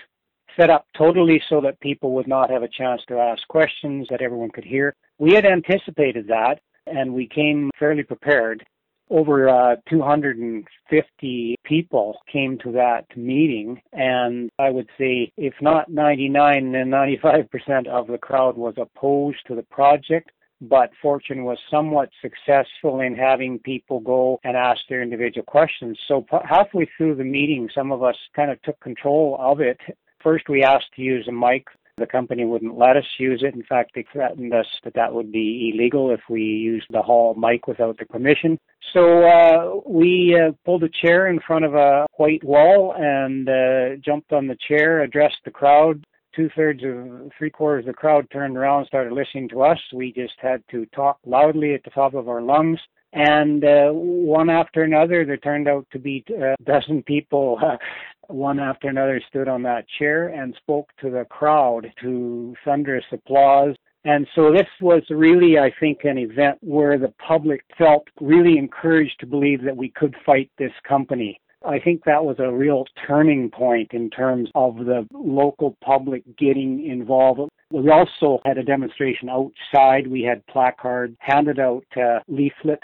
set 0.59 0.69
up 0.69 0.85
totally 0.95 1.41
so 1.49 1.61
that 1.61 1.79
people 1.79 2.13
would 2.13 2.27
not 2.27 2.49
have 2.49 2.63
a 2.63 2.67
chance 2.67 3.01
to 3.07 3.17
ask 3.17 3.47
questions 3.47 4.07
that 4.09 4.21
everyone 4.21 4.51
could 4.51 4.63
hear. 4.63 4.95
We 5.17 5.33
had 5.33 5.45
anticipated 5.45 6.27
that 6.27 6.59
and 6.85 7.13
we 7.13 7.27
came 7.27 7.71
fairly 7.79 8.03
prepared. 8.03 8.65
Over 9.09 9.49
uh, 9.49 9.75
250 9.89 11.55
people 11.63 12.17
came 12.31 12.57
to 12.59 12.71
that 12.71 13.05
meeting, 13.15 13.81
and 13.91 14.49
I 14.57 14.69
would 14.69 14.89
say, 14.97 15.31
if 15.37 15.53
not 15.61 15.89
99, 15.89 16.71
then 16.71 16.89
95% 16.89 17.87
of 17.87 18.07
the 18.07 18.17
crowd 18.17 18.57
was 18.57 18.75
opposed 18.77 19.39
to 19.47 19.55
the 19.55 19.63
project 19.63 20.31
but 20.69 20.91
Fortune 21.01 21.43
was 21.43 21.57
somewhat 21.69 22.09
successful 22.21 23.01
in 23.01 23.15
having 23.15 23.59
people 23.59 23.99
go 23.99 24.39
and 24.43 24.55
ask 24.55 24.79
their 24.87 25.01
individual 25.01 25.43
questions. 25.43 25.99
So 26.07 26.25
halfway 26.49 26.89
through 26.95 27.15
the 27.15 27.23
meeting, 27.23 27.69
some 27.75 27.91
of 27.91 28.01
us 28.01 28.15
kind 28.35 28.49
of 28.49 28.61
took 28.61 28.79
control 28.79 29.37
of 29.39 29.59
it. 29.59 29.77
First, 30.21 30.47
we 30.47 30.63
asked 30.63 30.93
to 30.95 31.01
use 31.01 31.27
a 31.27 31.33
mic 31.33 31.65
The 31.97 32.07
company 32.07 32.43
wouldn't 32.43 32.77
let 32.77 32.97
us 32.97 33.05
use 33.19 33.43
it. 33.45 33.53
In 33.53 33.63
fact, 33.63 33.91
they 33.93 34.05
threatened 34.11 34.51
us 34.53 34.65
that 34.83 34.95
that 34.95 35.13
would 35.13 35.31
be 35.31 35.71
illegal 35.73 36.09
if 36.11 36.21
we 36.27 36.41
used 36.41 36.87
the 36.89 37.01
hall 37.03 37.35
mic 37.35 37.67
without 37.67 37.97
the 37.99 38.05
permission. 38.05 38.57
So 38.93 39.23
uh, 39.27 39.79
we 39.87 40.35
uh, 40.35 40.53
pulled 40.65 40.83
a 40.83 40.89
chair 40.89 41.27
in 41.27 41.39
front 41.39 41.65
of 41.65 41.75
a 41.75 42.07
white 42.17 42.43
wall 42.43 42.95
and 42.97 43.47
uh, 43.47 43.95
jumped 44.03 44.33
on 44.33 44.47
the 44.47 44.57
chair, 44.67 45.03
addressed 45.03 45.37
the 45.45 45.51
crowd. 45.51 46.03
Two 46.35 46.49
thirds 46.55 46.83
of 46.83 47.31
three 47.37 47.51
quarters 47.51 47.83
of 47.83 47.93
the 47.93 47.93
crowd 47.93 48.27
turned 48.31 48.57
around 48.57 48.79
and 48.79 48.87
started 48.87 49.13
listening 49.13 49.47
to 49.49 49.61
us. 49.61 49.77
We 49.93 50.11
just 50.13 50.33
had 50.39 50.63
to 50.71 50.87
talk 50.87 51.19
loudly 51.27 51.75
at 51.75 51.83
the 51.83 51.91
top 51.91 52.15
of 52.15 52.27
our 52.27 52.41
lungs. 52.41 52.79
And 53.13 53.63
uh, 53.63 53.91
one 53.91 54.49
after 54.49 54.81
another, 54.81 55.23
there 55.23 55.37
turned 55.37 55.67
out 55.67 55.85
to 55.91 55.99
be 55.99 56.25
a 56.35 56.55
dozen 56.63 57.03
people 57.03 57.59
uh, 57.63 57.77
one 58.27 58.59
after 58.59 58.87
another 58.87 59.21
stood 59.29 59.47
on 59.47 59.61
that 59.63 59.85
chair 59.99 60.29
and 60.29 60.55
spoke 60.55 60.89
to 61.01 61.11
the 61.11 61.25
crowd 61.29 61.91
to 62.01 62.55
thunderous 62.65 63.05
applause. 63.11 63.75
And 64.05 64.27
so 64.35 64.51
this 64.51 64.67
was 64.81 65.03
really, 65.09 65.59
I 65.59 65.71
think, 65.79 65.99
an 66.03 66.17
event 66.17 66.57
where 66.61 66.97
the 66.97 67.13
public 67.25 67.63
felt 67.77 68.07
really 68.19 68.57
encouraged 68.57 69.19
to 69.19 69.27
believe 69.27 69.63
that 69.63 69.77
we 69.77 69.89
could 69.89 70.15
fight 70.25 70.49
this 70.57 70.73
company. 70.87 71.39
I 71.65 71.79
think 71.79 72.03
that 72.03 72.25
was 72.25 72.37
a 72.39 72.51
real 72.51 72.83
turning 73.07 73.49
point 73.49 73.91
in 73.93 74.09
terms 74.09 74.49
of 74.55 74.77
the 74.77 75.07
local 75.13 75.77
public 75.81 76.23
getting 76.37 76.85
involved. 76.85 77.49
We 77.71 77.89
also 77.89 78.41
had 78.43 78.57
a 78.57 78.63
demonstration 78.63 79.29
outside. 79.29 80.07
We 80.07 80.23
had 80.23 80.45
placards 80.47 81.15
handed 81.21 81.59
out, 81.59 81.85
uh, 81.95 82.19
leaflets 82.27 82.83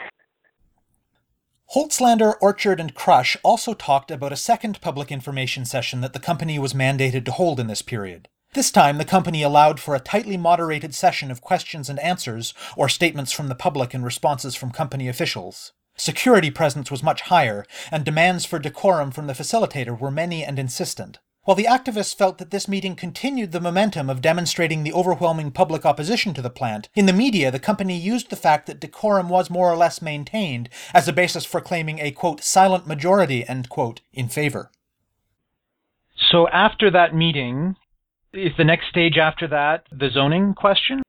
Holtslander, 1.75 2.33
Orchard, 2.41 2.79
and 2.79 2.95
Crush 2.95 3.37
also 3.43 3.75
talked 3.75 4.09
about 4.09 4.33
a 4.33 4.37
second 4.37 4.81
public 4.81 5.11
information 5.11 5.65
session 5.65 6.01
that 6.01 6.13
the 6.13 6.19
company 6.19 6.57
was 6.57 6.73
mandated 6.73 7.25
to 7.25 7.31
hold 7.31 7.59
in 7.59 7.67
this 7.67 7.83
period. 7.83 8.27
This 8.55 8.71
time, 8.71 8.97
the 8.97 9.05
company 9.05 9.43
allowed 9.43 9.79
for 9.79 9.93
a 9.93 9.99
tightly 9.99 10.35
moderated 10.35 10.95
session 10.95 11.29
of 11.29 11.41
questions 11.41 11.87
and 11.87 11.99
answers, 11.99 12.55
or 12.75 12.89
statements 12.89 13.31
from 13.31 13.49
the 13.49 13.55
public 13.55 13.93
and 13.93 14.03
responses 14.03 14.55
from 14.55 14.71
company 14.71 15.07
officials. 15.07 15.73
Security 15.95 16.49
presence 16.49 16.89
was 16.89 17.03
much 17.03 17.21
higher, 17.21 17.63
and 17.91 18.03
demands 18.03 18.45
for 18.45 18.57
decorum 18.57 19.11
from 19.11 19.27
the 19.27 19.33
facilitator 19.33 19.95
were 19.95 20.09
many 20.09 20.43
and 20.43 20.57
insistent. 20.57 21.19
While 21.43 21.55
the 21.55 21.65
activists 21.65 22.15
felt 22.15 22.37
that 22.37 22.51
this 22.51 22.67
meeting 22.67 22.95
continued 22.95 23.51
the 23.51 23.61
momentum 23.61 24.09
of 24.09 24.21
demonstrating 24.21 24.83
the 24.83 24.93
overwhelming 24.93 25.51
public 25.51 25.85
opposition 25.85 26.33
to 26.33 26.41
the 26.41 26.49
plant, 26.49 26.89
in 26.95 27.05
the 27.05 27.13
media 27.13 27.49
the 27.49 27.59
company 27.59 27.97
used 27.97 28.29
the 28.29 28.35
fact 28.35 28.67
that 28.67 28.79
decorum 28.79 29.29
was 29.29 29.49
more 29.49 29.71
or 29.71 29.77
less 29.77 30.01
maintained 30.01 30.69
as 30.93 31.07
a 31.07 31.13
basis 31.13 31.45
for 31.45 31.61
claiming 31.61 31.99
a 31.99 32.11
quote 32.11 32.43
silent 32.43 32.85
majority 32.87 33.47
end 33.47 33.69
quote 33.69 34.01
in 34.13 34.27
favor. 34.27 34.69
So 36.29 36.47
after 36.49 36.91
that 36.91 37.15
meeting, 37.15 37.75
is 38.33 38.51
the 38.57 38.65
next 38.65 38.89
stage 38.89 39.17
after 39.17 39.47
that 39.47 39.87
the 39.91 40.09
zoning 40.09 40.53
question? 40.53 41.01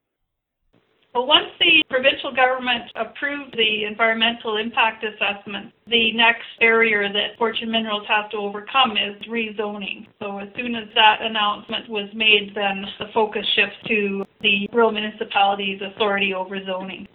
Well, 1.14 1.27
once 1.27 1.51
the 1.59 1.83
provincial 1.90 2.33
government 2.33 2.85
approved 2.94 3.57
the 3.57 3.85
environmental 3.85 4.57
impact 4.59 5.05
assessment, 5.05 5.73
the 5.88 6.12
next 6.12 6.44
barrier 6.61 7.12
that 7.12 7.37
Fortune 7.37 7.73
Minerals 7.73 8.07
has 8.07 8.31
to 8.31 8.37
overcome 8.37 8.92
is 8.92 9.20
rezoning. 9.27 10.07
So 10.20 10.38
as 10.38 10.49
soon 10.57 10.77
as 10.77 10.88
that 10.94 11.18
announcement 11.20 11.88
was 11.88 12.09
made, 12.14 12.53
then 12.55 12.85
the 13.01 13.07
focus 13.12 13.44
shifts 13.57 13.77
to 13.88 14.25
the 14.40 14.68
rural 14.73 14.92
municipalities' 14.92 15.81
authority 15.83 16.33
over 16.33 16.64
zoning. 16.64 17.09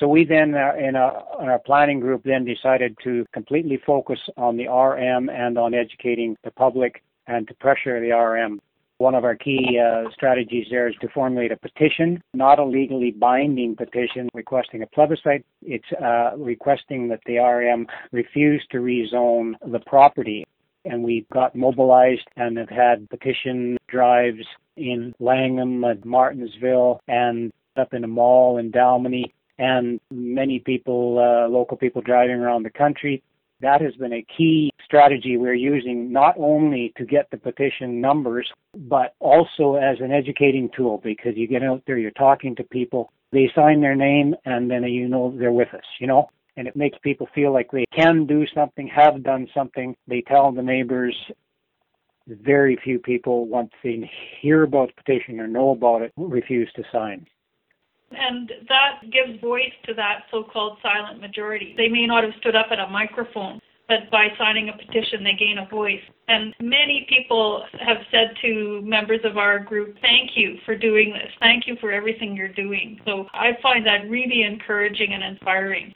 So 0.00 0.08
we 0.08 0.24
then, 0.24 0.54
uh, 0.54 0.72
in, 0.78 0.88
in, 0.88 0.96
our 0.96 1.60
planning 1.64 2.00
group, 2.00 2.22
then 2.24 2.44
decided 2.44 2.96
to 3.04 3.26
completely 3.32 3.80
focus 3.86 4.18
on 4.36 4.56
the 4.56 4.66
RM 4.68 5.28
and 5.28 5.58
on 5.58 5.74
educating 5.74 6.36
the 6.42 6.50
public 6.50 7.02
and 7.26 7.46
to 7.48 7.54
pressure 7.54 8.00
the 8.00 8.12
RM. 8.12 8.60
One 8.98 9.14
of 9.14 9.24
our 9.24 9.36
key 9.36 9.78
uh, 9.78 10.10
strategies 10.14 10.68
there 10.70 10.88
is 10.88 10.94
to 11.02 11.08
formulate 11.08 11.52
a 11.52 11.56
petition, 11.56 12.22
not 12.32 12.58
a 12.58 12.64
legally 12.64 13.10
binding 13.10 13.76
petition 13.76 14.30
requesting 14.32 14.82
a 14.82 14.86
plebiscite. 14.86 15.44
It's 15.62 15.84
uh, 16.02 16.36
requesting 16.38 17.08
that 17.08 17.20
the 17.26 17.36
RM 17.38 17.86
refuse 18.12 18.64
to 18.70 18.78
rezone 18.78 19.52
the 19.70 19.80
property. 19.80 20.46
And 20.86 21.02
we 21.02 21.26
got 21.30 21.54
mobilized 21.54 22.26
and 22.36 22.56
have 22.56 22.70
had 22.70 23.10
petition 23.10 23.76
drives 23.88 24.46
in 24.76 25.14
Langham, 25.18 25.84
and 25.84 26.00
Martensville 26.02 27.00
and 27.08 27.52
up 27.76 27.92
in 27.92 28.02
the 28.02 28.08
mall 28.08 28.56
in 28.56 28.72
Dalmeny, 28.72 29.24
and 29.58 30.00
many 30.10 30.58
people, 30.58 31.18
uh, 31.18 31.48
local 31.48 31.76
people 31.76 32.02
driving 32.02 32.36
around 32.36 32.62
the 32.62 32.70
country. 32.70 33.22
That 33.60 33.80
has 33.80 33.94
been 33.94 34.12
a 34.12 34.26
key 34.36 34.70
strategy 34.84 35.36
we're 35.36 35.54
using 35.54 36.12
not 36.12 36.34
only 36.38 36.92
to 36.96 37.04
get 37.04 37.30
the 37.30 37.38
petition 37.38 38.00
numbers, 38.00 38.50
but 38.74 39.14
also 39.18 39.76
as 39.76 39.98
an 40.00 40.12
educating 40.12 40.70
tool 40.76 41.00
because 41.02 41.36
you 41.36 41.48
get 41.48 41.62
out 41.62 41.82
there, 41.86 41.96
you're 41.96 42.10
talking 42.12 42.54
to 42.56 42.64
people, 42.64 43.12
they 43.32 43.50
sign 43.54 43.80
their 43.80 43.96
name, 43.96 44.34
and 44.44 44.70
then 44.70 44.84
you 44.84 45.08
know 45.08 45.34
they're 45.36 45.52
with 45.52 45.72
us, 45.74 45.84
you 46.00 46.06
know? 46.06 46.28
And 46.56 46.68
it 46.68 46.76
makes 46.76 46.98
people 47.02 47.28
feel 47.34 47.52
like 47.52 47.70
they 47.70 47.84
can 47.94 48.26
do 48.26 48.46
something, 48.54 48.88
have 48.88 49.22
done 49.22 49.46
something. 49.54 49.94
They 50.06 50.22
tell 50.22 50.52
the 50.52 50.62
neighbors. 50.62 51.14
Very 52.28 52.78
few 52.82 52.98
people, 52.98 53.46
once 53.46 53.70
they 53.84 54.10
hear 54.40 54.62
about 54.62 54.88
the 54.88 55.02
petition 55.02 55.38
or 55.38 55.46
know 55.46 55.70
about 55.70 56.02
it, 56.02 56.12
refuse 56.16 56.70
to 56.76 56.82
sign. 56.90 57.26
And 58.12 58.52
that 58.68 59.00
gives 59.10 59.40
voice 59.40 59.72
to 59.86 59.94
that 59.94 60.24
so-called 60.30 60.78
silent 60.82 61.20
majority. 61.20 61.74
They 61.76 61.88
may 61.88 62.06
not 62.06 62.24
have 62.24 62.32
stood 62.38 62.54
up 62.54 62.66
at 62.70 62.78
a 62.78 62.86
microphone, 62.88 63.60
but 63.88 64.10
by 64.10 64.28
signing 64.38 64.68
a 64.68 64.72
petition, 64.76 65.24
they 65.24 65.34
gain 65.38 65.58
a 65.58 65.68
voice. 65.68 66.00
And 66.28 66.54
many 66.60 67.06
people 67.08 67.64
have 67.80 67.98
said 68.10 68.36
to 68.42 68.80
members 68.82 69.20
of 69.24 69.36
our 69.36 69.58
group, 69.58 69.96
thank 70.00 70.30
you 70.36 70.56
for 70.64 70.76
doing 70.76 71.12
this. 71.12 71.32
Thank 71.40 71.66
you 71.66 71.76
for 71.80 71.92
everything 71.92 72.36
you're 72.36 72.48
doing. 72.48 73.00
So 73.04 73.26
I 73.32 73.52
find 73.62 73.84
that 73.86 74.08
really 74.08 74.42
encouraging 74.42 75.12
and 75.12 75.22
inspiring. 75.22 75.94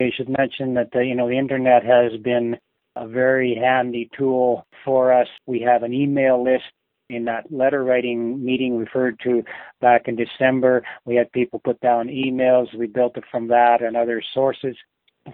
I 0.00 0.10
should 0.16 0.28
mention 0.28 0.74
that, 0.74 0.90
the, 0.92 1.04
you 1.04 1.14
know, 1.14 1.28
the 1.28 1.38
internet 1.38 1.84
has 1.84 2.18
been 2.22 2.56
a 2.96 3.06
very 3.06 3.54
handy 3.54 4.10
tool 4.18 4.66
for 4.84 5.12
us. 5.12 5.28
We 5.46 5.60
have 5.60 5.82
an 5.82 5.92
email 5.94 6.42
list 6.42 6.64
in 7.12 7.24
that 7.26 7.50
letter 7.52 7.84
writing 7.84 8.44
meeting 8.44 8.78
referred 8.78 9.18
to 9.20 9.42
back 9.80 10.08
in 10.08 10.16
December. 10.16 10.82
We 11.04 11.16
had 11.16 11.30
people 11.32 11.60
put 11.62 11.80
down 11.80 12.08
emails. 12.08 12.74
We 12.74 12.86
built 12.86 13.16
it 13.16 13.24
from 13.30 13.48
that 13.48 13.82
and 13.82 13.96
other 13.96 14.22
sources. 14.34 14.76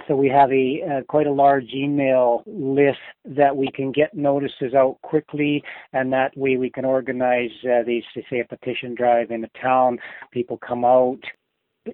So 0.07 0.15
we 0.17 0.29
have 0.29 0.53
a 0.53 0.83
uh, 0.83 1.03
quite 1.09 1.27
a 1.27 1.33
large 1.33 1.73
email 1.73 2.43
list 2.47 2.99
that 3.25 3.57
we 3.57 3.71
can 3.75 3.91
get 3.91 4.13
notices 4.13 4.75
out 4.75 4.99
quickly, 5.03 5.65
and 5.95 6.13
that 6.13 6.37
way 6.37 6.59
we 6.59 6.69
can 6.69 6.85
organize 6.85 7.51
uh, 7.65 7.85
these, 7.87 8.05
say, 8.29 8.41
a 8.41 8.45
petition 8.45 8.95
drive 8.95 9.31
in 9.31 9.45
a 9.45 9.61
town. 9.61 9.99
People 10.31 10.59
come 10.59 10.85
out, 10.85 11.21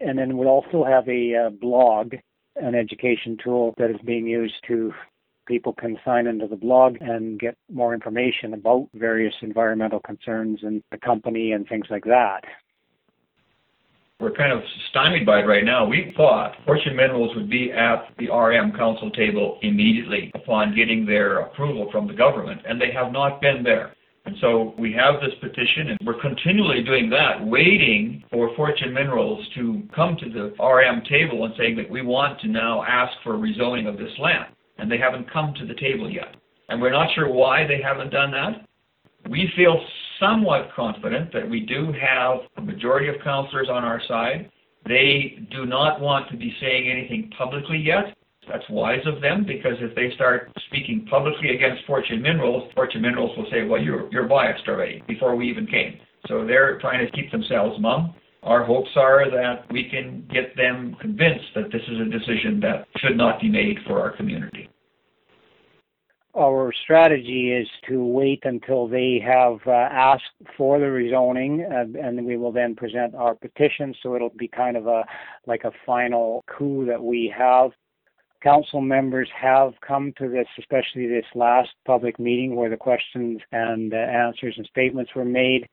and 0.00 0.18
then 0.18 0.36
we 0.36 0.46
also 0.46 0.84
have 0.84 1.08
a 1.08 1.46
uh, 1.46 1.50
blog, 1.50 2.14
an 2.56 2.74
education 2.74 3.36
tool 3.42 3.74
that 3.78 3.90
is 3.90 4.00
being 4.04 4.26
used 4.26 4.56
to 4.66 4.92
people 5.46 5.72
can 5.72 5.98
sign 6.04 6.26
into 6.26 6.46
the 6.46 6.56
blog 6.56 6.96
and 7.00 7.38
get 7.38 7.56
more 7.72 7.94
information 7.94 8.54
about 8.54 8.88
various 8.94 9.34
environmental 9.42 10.00
concerns 10.00 10.60
and 10.62 10.82
the 10.90 10.98
company 10.98 11.52
and 11.52 11.68
things 11.68 11.86
like 11.90 12.04
that. 12.04 12.40
We're 14.20 14.32
kind 14.32 14.52
of 14.52 14.60
stymied 14.90 15.26
by 15.26 15.40
it 15.40 15.46
right 15.46 15.64
now. 15.64 15.86
We 15.86 16.14
thought 16.16 16.54
Fortune 16.64 16.94
Minerals 16.94 17.34
would 17.34 17.50
be 17.50 17.72
at 17.72 18.06
the 18.16 18.30
RM 18.30 18.72
Council 18.72 19.10
table 19.10 19.58
immediately 19.62 20.30
upon 20.34 20.74
getting 20.74 21.04
their 21.04 21.40
approval 21.40 21.88
from 21.90 22.06
the 22.06 22.14
government, 22.14 22.60
and 22.66 22.80
they 22.80 22.92
have 22.92 23.12
not 23.12 23.40
been 23.40 23.62
there. 23.64 23.92
And 24.24 24.36
so 24.40 24.72
we 24.78 24.92
have 24.92 25.20
this 25.20 25.34
petition, 25.40 25.90
and 25.90 25.98
we're 26.06 26.20
continually 26.20 26.82
doing 26.82 27.10
that, 27.10 27.44
waiting 27.44 28.24
for 28.30 28.54
Fortune 28.56 28.94
Minerals 28.94 29.46
to 29.56 29.82
come 29.94 30.16
to 30.16 30.30
the 30.30 30.54
RM 30.62 31.02
table 31.10 31.44
and 31.44 31.52
saying 31.58 31.76
that 31.76 31.90
we 31.90 32.00
want 32.00 32.40
to 32.40 32.48
now 32.48 32.82
ask 32.84 33.12
for 33.22 33.34
rezoning 33.34 33.86
of 33.86 33.98
this 33.98 34.16
land 34.18 34.53
and 34.78 34.90
they 34.90 34.98
haven't 34.98 35.30
come 35.32 35.54
to 35.58 35.66
the 35.66 35.74
table 35.74 36.10
yet. 36.10 36.36
And 36.68 36.80
we're 36.80 36.90
not 36.90 37.08
sure 37.14 37.30
why 37.30 37.66
they 37.66 37.80
haven't 37.82 38.10
done 38.10 38.30
that. 38.32 38.66
We 39.30 39.50
feel 39.56 39.80
somewhat 40.20 40.70
confident 40.74 41.32
that 41.32 41.48
we 41.48 41.60
do 41.60 41.92
have 41.92 42.40
a 42.56 42.60
majority 42.60 43.08
of 43.08 43.16
counselors 43.22 43.68
on 43.70 43.84
our 43.84 44.00
side. 44.06 44.50
They 44.86 45.38
do 45.50 45.66
not 45.66 46.00
want 46.00 46.30
to 46.30 46.36
be 46.36 46.54
saying 46.60 46.90
anything 46.90 47.30
publicly 47.36 47.78
yet. 47.78 48.16
That's 48.48 48.64
wise 48.68 49.00
of 49.06 49.22
them 49.22 49.44
because 49.46 49.74
if 49.80 49.94
they 49.94 50.14
start 50.14 50.52
speaking 50.66 51.06
publicly 51.08 51.54
against 51.54 51.86
Fortune 51.86 52.20
Minerals, 52.20 52.70
Fortune 52.74 53.00
Minerals 53.00 53.36
will 53.36 53.46
say, 53.50 53.64
well, 53.64 53.80
you're, 53.80 54.10
you're 54.12 54.28
biased 54.28 54.68
already 54.68 55.02
before 55.08 55.34
we 55.34 55.48
even 55.48 55.66
came. 55.66 55.98
So 56.28 56.46
they're 56.46 56.78
trying 56.80 57.04
to 57.04 57.10
keep 57.12 57.30
themselves 57.32 57.80
mum. 57.80 58.14
Our 58.44 58.62
hopes 58.62 58.90
are 58.96 59.30
that 59.30 59.72
we 59.72 59.88
can 59.88 60.28
get 60.32 60.54
them 60.54 60.96
convinced 61.00 61.46
that 61.54 61.72
this 61.72 61.80
is 61.88 61.98
a 61.98 62.04
decision 62.04 62.60
that 62.60 62.86
should 62.98 63.16
not 63.16 63.40
be 63.40 63.48
made 63.48 63.78
for 63.86 64.00
our 64.00 64.14
community. 64.14 64.68
Our 66.36 66.72
strategy 66.82 67.52
is 67.52 67.68
to 67.88 68.04
wait 68.04 68.40
until 68.42 68.86
they 68.88 69.22
have 69.24 69.60
uh, 69.66 69.70
asked 69.70 70.22
for 70.58 70.78
the 70.78 70.86
rezoning, 70.86 71.64
uh, 71.64 72.06
and 72.06 72.26
we 72.26 72.36
will 72.36 72.52
then 72.52 72.74
present 72.74 73.14
our 73.14 73.34
petition. 73.34 73.94
So 74.02 74.14
it'll 74.14 74.30
be 74.30 74.48
kind 74.48 74.76
of 74.76 74.88
a 74.88 75.04
like 75.46 75.62
a 75.64 75.70
final 75.86 76.44
coup 76.46 76.84
that 76.86 77.02
we 77.02 77.32
have. 77.36 77.70
Council 78.42 78.82
members 78.82 79.28
have 79.40 79.72
come 79.86 80.12
to 80.18 80.28
this, 80.28 80.48
especially 80.58 81.06
this 81.06 81.24
last 81.34 81.70
public 81.86 82.18
meeting 82.18 82.56
where 82.56 82.68
the 82.68 82.76
questions 82.76 83.40
and 83.52 83.94
uh, 83.94 83.96
answers 83.96 84.54
and 84.58 84.66
statements 84.66 85.12
were 85.14 85.24
made 85.24 85.66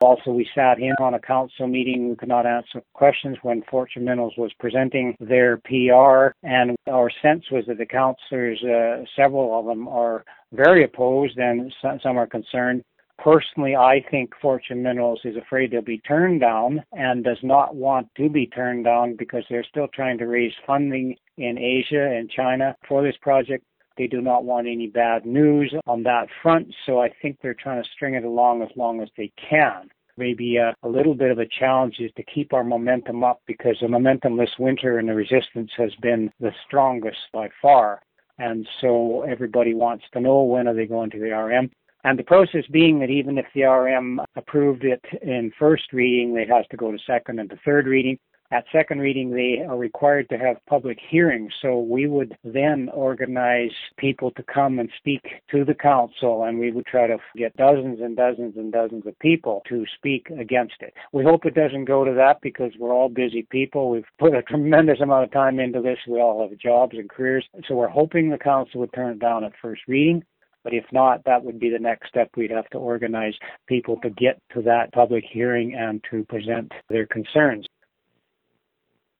Also, 0.00 0.30
we 0.30 0.46
sat 0.54 0.78
in 0.78 0.94
on 1.00 1.14
a 1.14 1.18
council 1.18 1.66
meeting. 1.66 2.10
We 2.10 2.16
could 2.16 2.28
not 2.28 2.44
answer 2.44 2.82
questions 2.92 3.38
when 3.42 3.62
Fortune 3.70 4.04
Minerals 4.04 4.34
was 4.36 4.52
presenting 4.60 5.16
their 5.20 5.56
PR, 5.58 6.36
and 6.46 6.76
our 6.86 7.10
sense 7.22 7.44
was 7.50 7.64
that 7.66 7.78
the 7.78 7.86
councillors, 7.86 8.62
uh, 8.62 9.04
several 9.16 9.58
of 9.58 9.64
them, 9.64 9.88
are 9.88 10.24
very 10.52 10.84
opposed, 10.84 11.38
and 11.38 11.72
some 11.80 12.18
are 12.18 12.26
concerned. 12.26 12.82
Personally, 13.18 13.74
I 13.74 14.04
think 14.10 14.30
Fortune 14.42 14.82
Minerals 14.82 15.20
is 15.24 15.36
afraid 15.36 15.70
they'll 15.70 15.80
be 15.80 16.00
turned 16.00 16.42
down 16.42 16.84
and 16.92 17.24
does 17.24 17.42
not 17.42 17.74
want 17.74 18.08
to 18.16 18.28
be 18.28 18.46
turned 18.46 18.84
down 18.84 19.16
because 19.16 19.44
they're 19.48 19.64
still 19.64 19.88
trying 19.88 20.18
to 20.18 20.26
raise 20.26 20.52
funding 20.66 21.16
in 21.38 21.56
Asia 21.58 22.12
and 22.14 22.30
China 22.30 22.76
for 22.86 23.02
this 23.02 23.16
project. 23.22 23.64
They 23.96 24.06
do 24.06 24.20
not 24.20 24.44
want 24.44 24.66
any 24.66 24.88
bad 24.88 25.24
news 25.24 25.74
on 25.86 26.02
that 26.02 26.28
front, 26.42 26.74
so 26.84 27.00
I 27.00 27.10
think 27.22 27.38
they're 27.40 27.54
trying 27.54 27.82
to 27.82 27.88
string 27.94 28.14
it 28.14 28.24
along 28.24 28.62
as 28.62 28.68
long 28.76 29.00
as 29.00 29.08
they 29.16 29.32
can. 29.48 29.88
Maybe 30.18 30.56
a, 30.56 30.74
a 30.82 30.88
little 30.88 31.14
bit 31.14 31.30
of 31.30 31.38
a 31.38 31.46
challenge 31.46 31.96
is 31.98 32.10
to 32.16 32.22
keep 32.22 32.52
our 32.52 32.64
momentum 32.64 33.22
up 33.22 33.42
because 33.46 33.76
the 33.80 33.88
momentum 33.88 34.36
this 34.36 34.58
winter 34.58 34.98
and 34.98 35.08
the 35.08 35.14
resistance 35.14 35.70
has 35.76 35.94
been 36.00 36.30
the 36.40 36.52
strongest 36.66 37.18
by 37.32 37.48
far. 37.60 38.00
And 38.38 38.66
so 38.80 39.22
everybody 39.22 39.74
wants 39.74 40.04
to 40.12 40.20
know 40.20 40.42
when 40.42 40.68
are 40.68 40.74
they 40.74 40.86
going 40.86 41.10
to 41.10 41.18
the 41.18 41.30
RM. 41.30 41.70
And 42.04 42.18
the 42.18 42.22
process 42.22 42.64
being 42.70 43.00
that 43.00 43.10
even 43.10 43.36
if 43.36 43.46
the 43.54 43.64
RM 43.64 44.20
approved 44.36 44.84
it 44.84 45.04
in 45.22 45.52
first 45.58 45.92
reading, 45.92 46.36
it 46.36 46.48
has 46.48 46.64
to 46.70 46.76
go 46.76 46.92
to 46.92 46.98
second 47.06 47.40
and 47.40 47.50
to 47.50 47.56
third 47.64 47.86
reading. 47.86 48.18
At 48.52 48.64
second 48.70 49.00
reading, 49.00 49.30
they 49.30 49.64
are 49.64 49.76
required 49.76 50.28
to 50.28 50.38
have 50.38 50.64
public 50.66 50.98
hearings. 51.10 51.52
So 51.60 51.80
we 51.80 52.06
would 52.06 52.36
then 52.44 52.88
organize 52.94 53.72
people 53.96 54.30
to 54.32 54.42
come 54.42 54.78
and 54.78 54.88
speak 54.98 55.22
to 55.50 55.64
the 55.64 55.74
council, 55.74 56.44
and 56.44 56.58
we 56.58 56.70
would 56.70 56.86
try 56.86 57.08
to 57.08 57.18
get 57.36 57.56
dozens 57.56 58.00
and 58.00 58.16
dozens 58.16 58.56
and 58.56 58.72
dozens 58.72 59.04
of 59.06 59.18
people 59.18 59.62
to 59.68 59.84
speak 59.96 60.28
against 60.30 60.76
it. 60.80 60.94
We 61.12 61.24
hope 61.24 61.44
it 61.44 61.54
doesn't 61.54 61.86
go 61.86 62.04
to 62.04 62.14
that 62.14 62.40
because 62.40 62.72
we're 62.78 62.94
all 62.94 63.08
busy 63.08 63.46
people. 63.50 63.90
We've 63.90 64.04
put 64.18 64.34
a 64.34 64.42
tremendous 64.42 65.00
amount 65.00 65.24
of 65.24 65.32
time 65.32 65.58
into 65.58 65.80
this. 65.80 65.98
We 66.06 66.20
all 66.20 66.48
have 66.48 66.56
jobs 66.58 66.96
and 66.96 67.10
careers. 67.10 67.44
So 67.66 67.74
we're 67.74 67.88
hoping 67.88 68.30
the 68.30 68.38
council 68.38 68.80
would 68.80 68.92
turn 68.92 69.12
it 69.12 69.18
down 69.18 69.42
at 69.42 69.52
first 69.60 69.82
reading. 69.88 70.24
But 70.62 70.74
if 70.74 70.84
not, 70.90 71.22
that 71.26 71.44
would 71.44 71.60
be 71.60 71.70
the 71.70 71.78
next 71.78 72.08
step. 72.08 72.30
We'd 72.36 72.50
have 72.50 72.68
to 72.70 72.78
organize 72.78 73.34
people 73.68 74.00
to 74.02 74.10
get 74.10 74.40
to 74.52 74.62
that 74.62 74.92
public 74.92 75.24
hearing 75.24 75.74
and 75.74 76.02
to 76.10 76.24
present 76.24 76.72
their 76.88 77.06
concerns. 77.06 77.66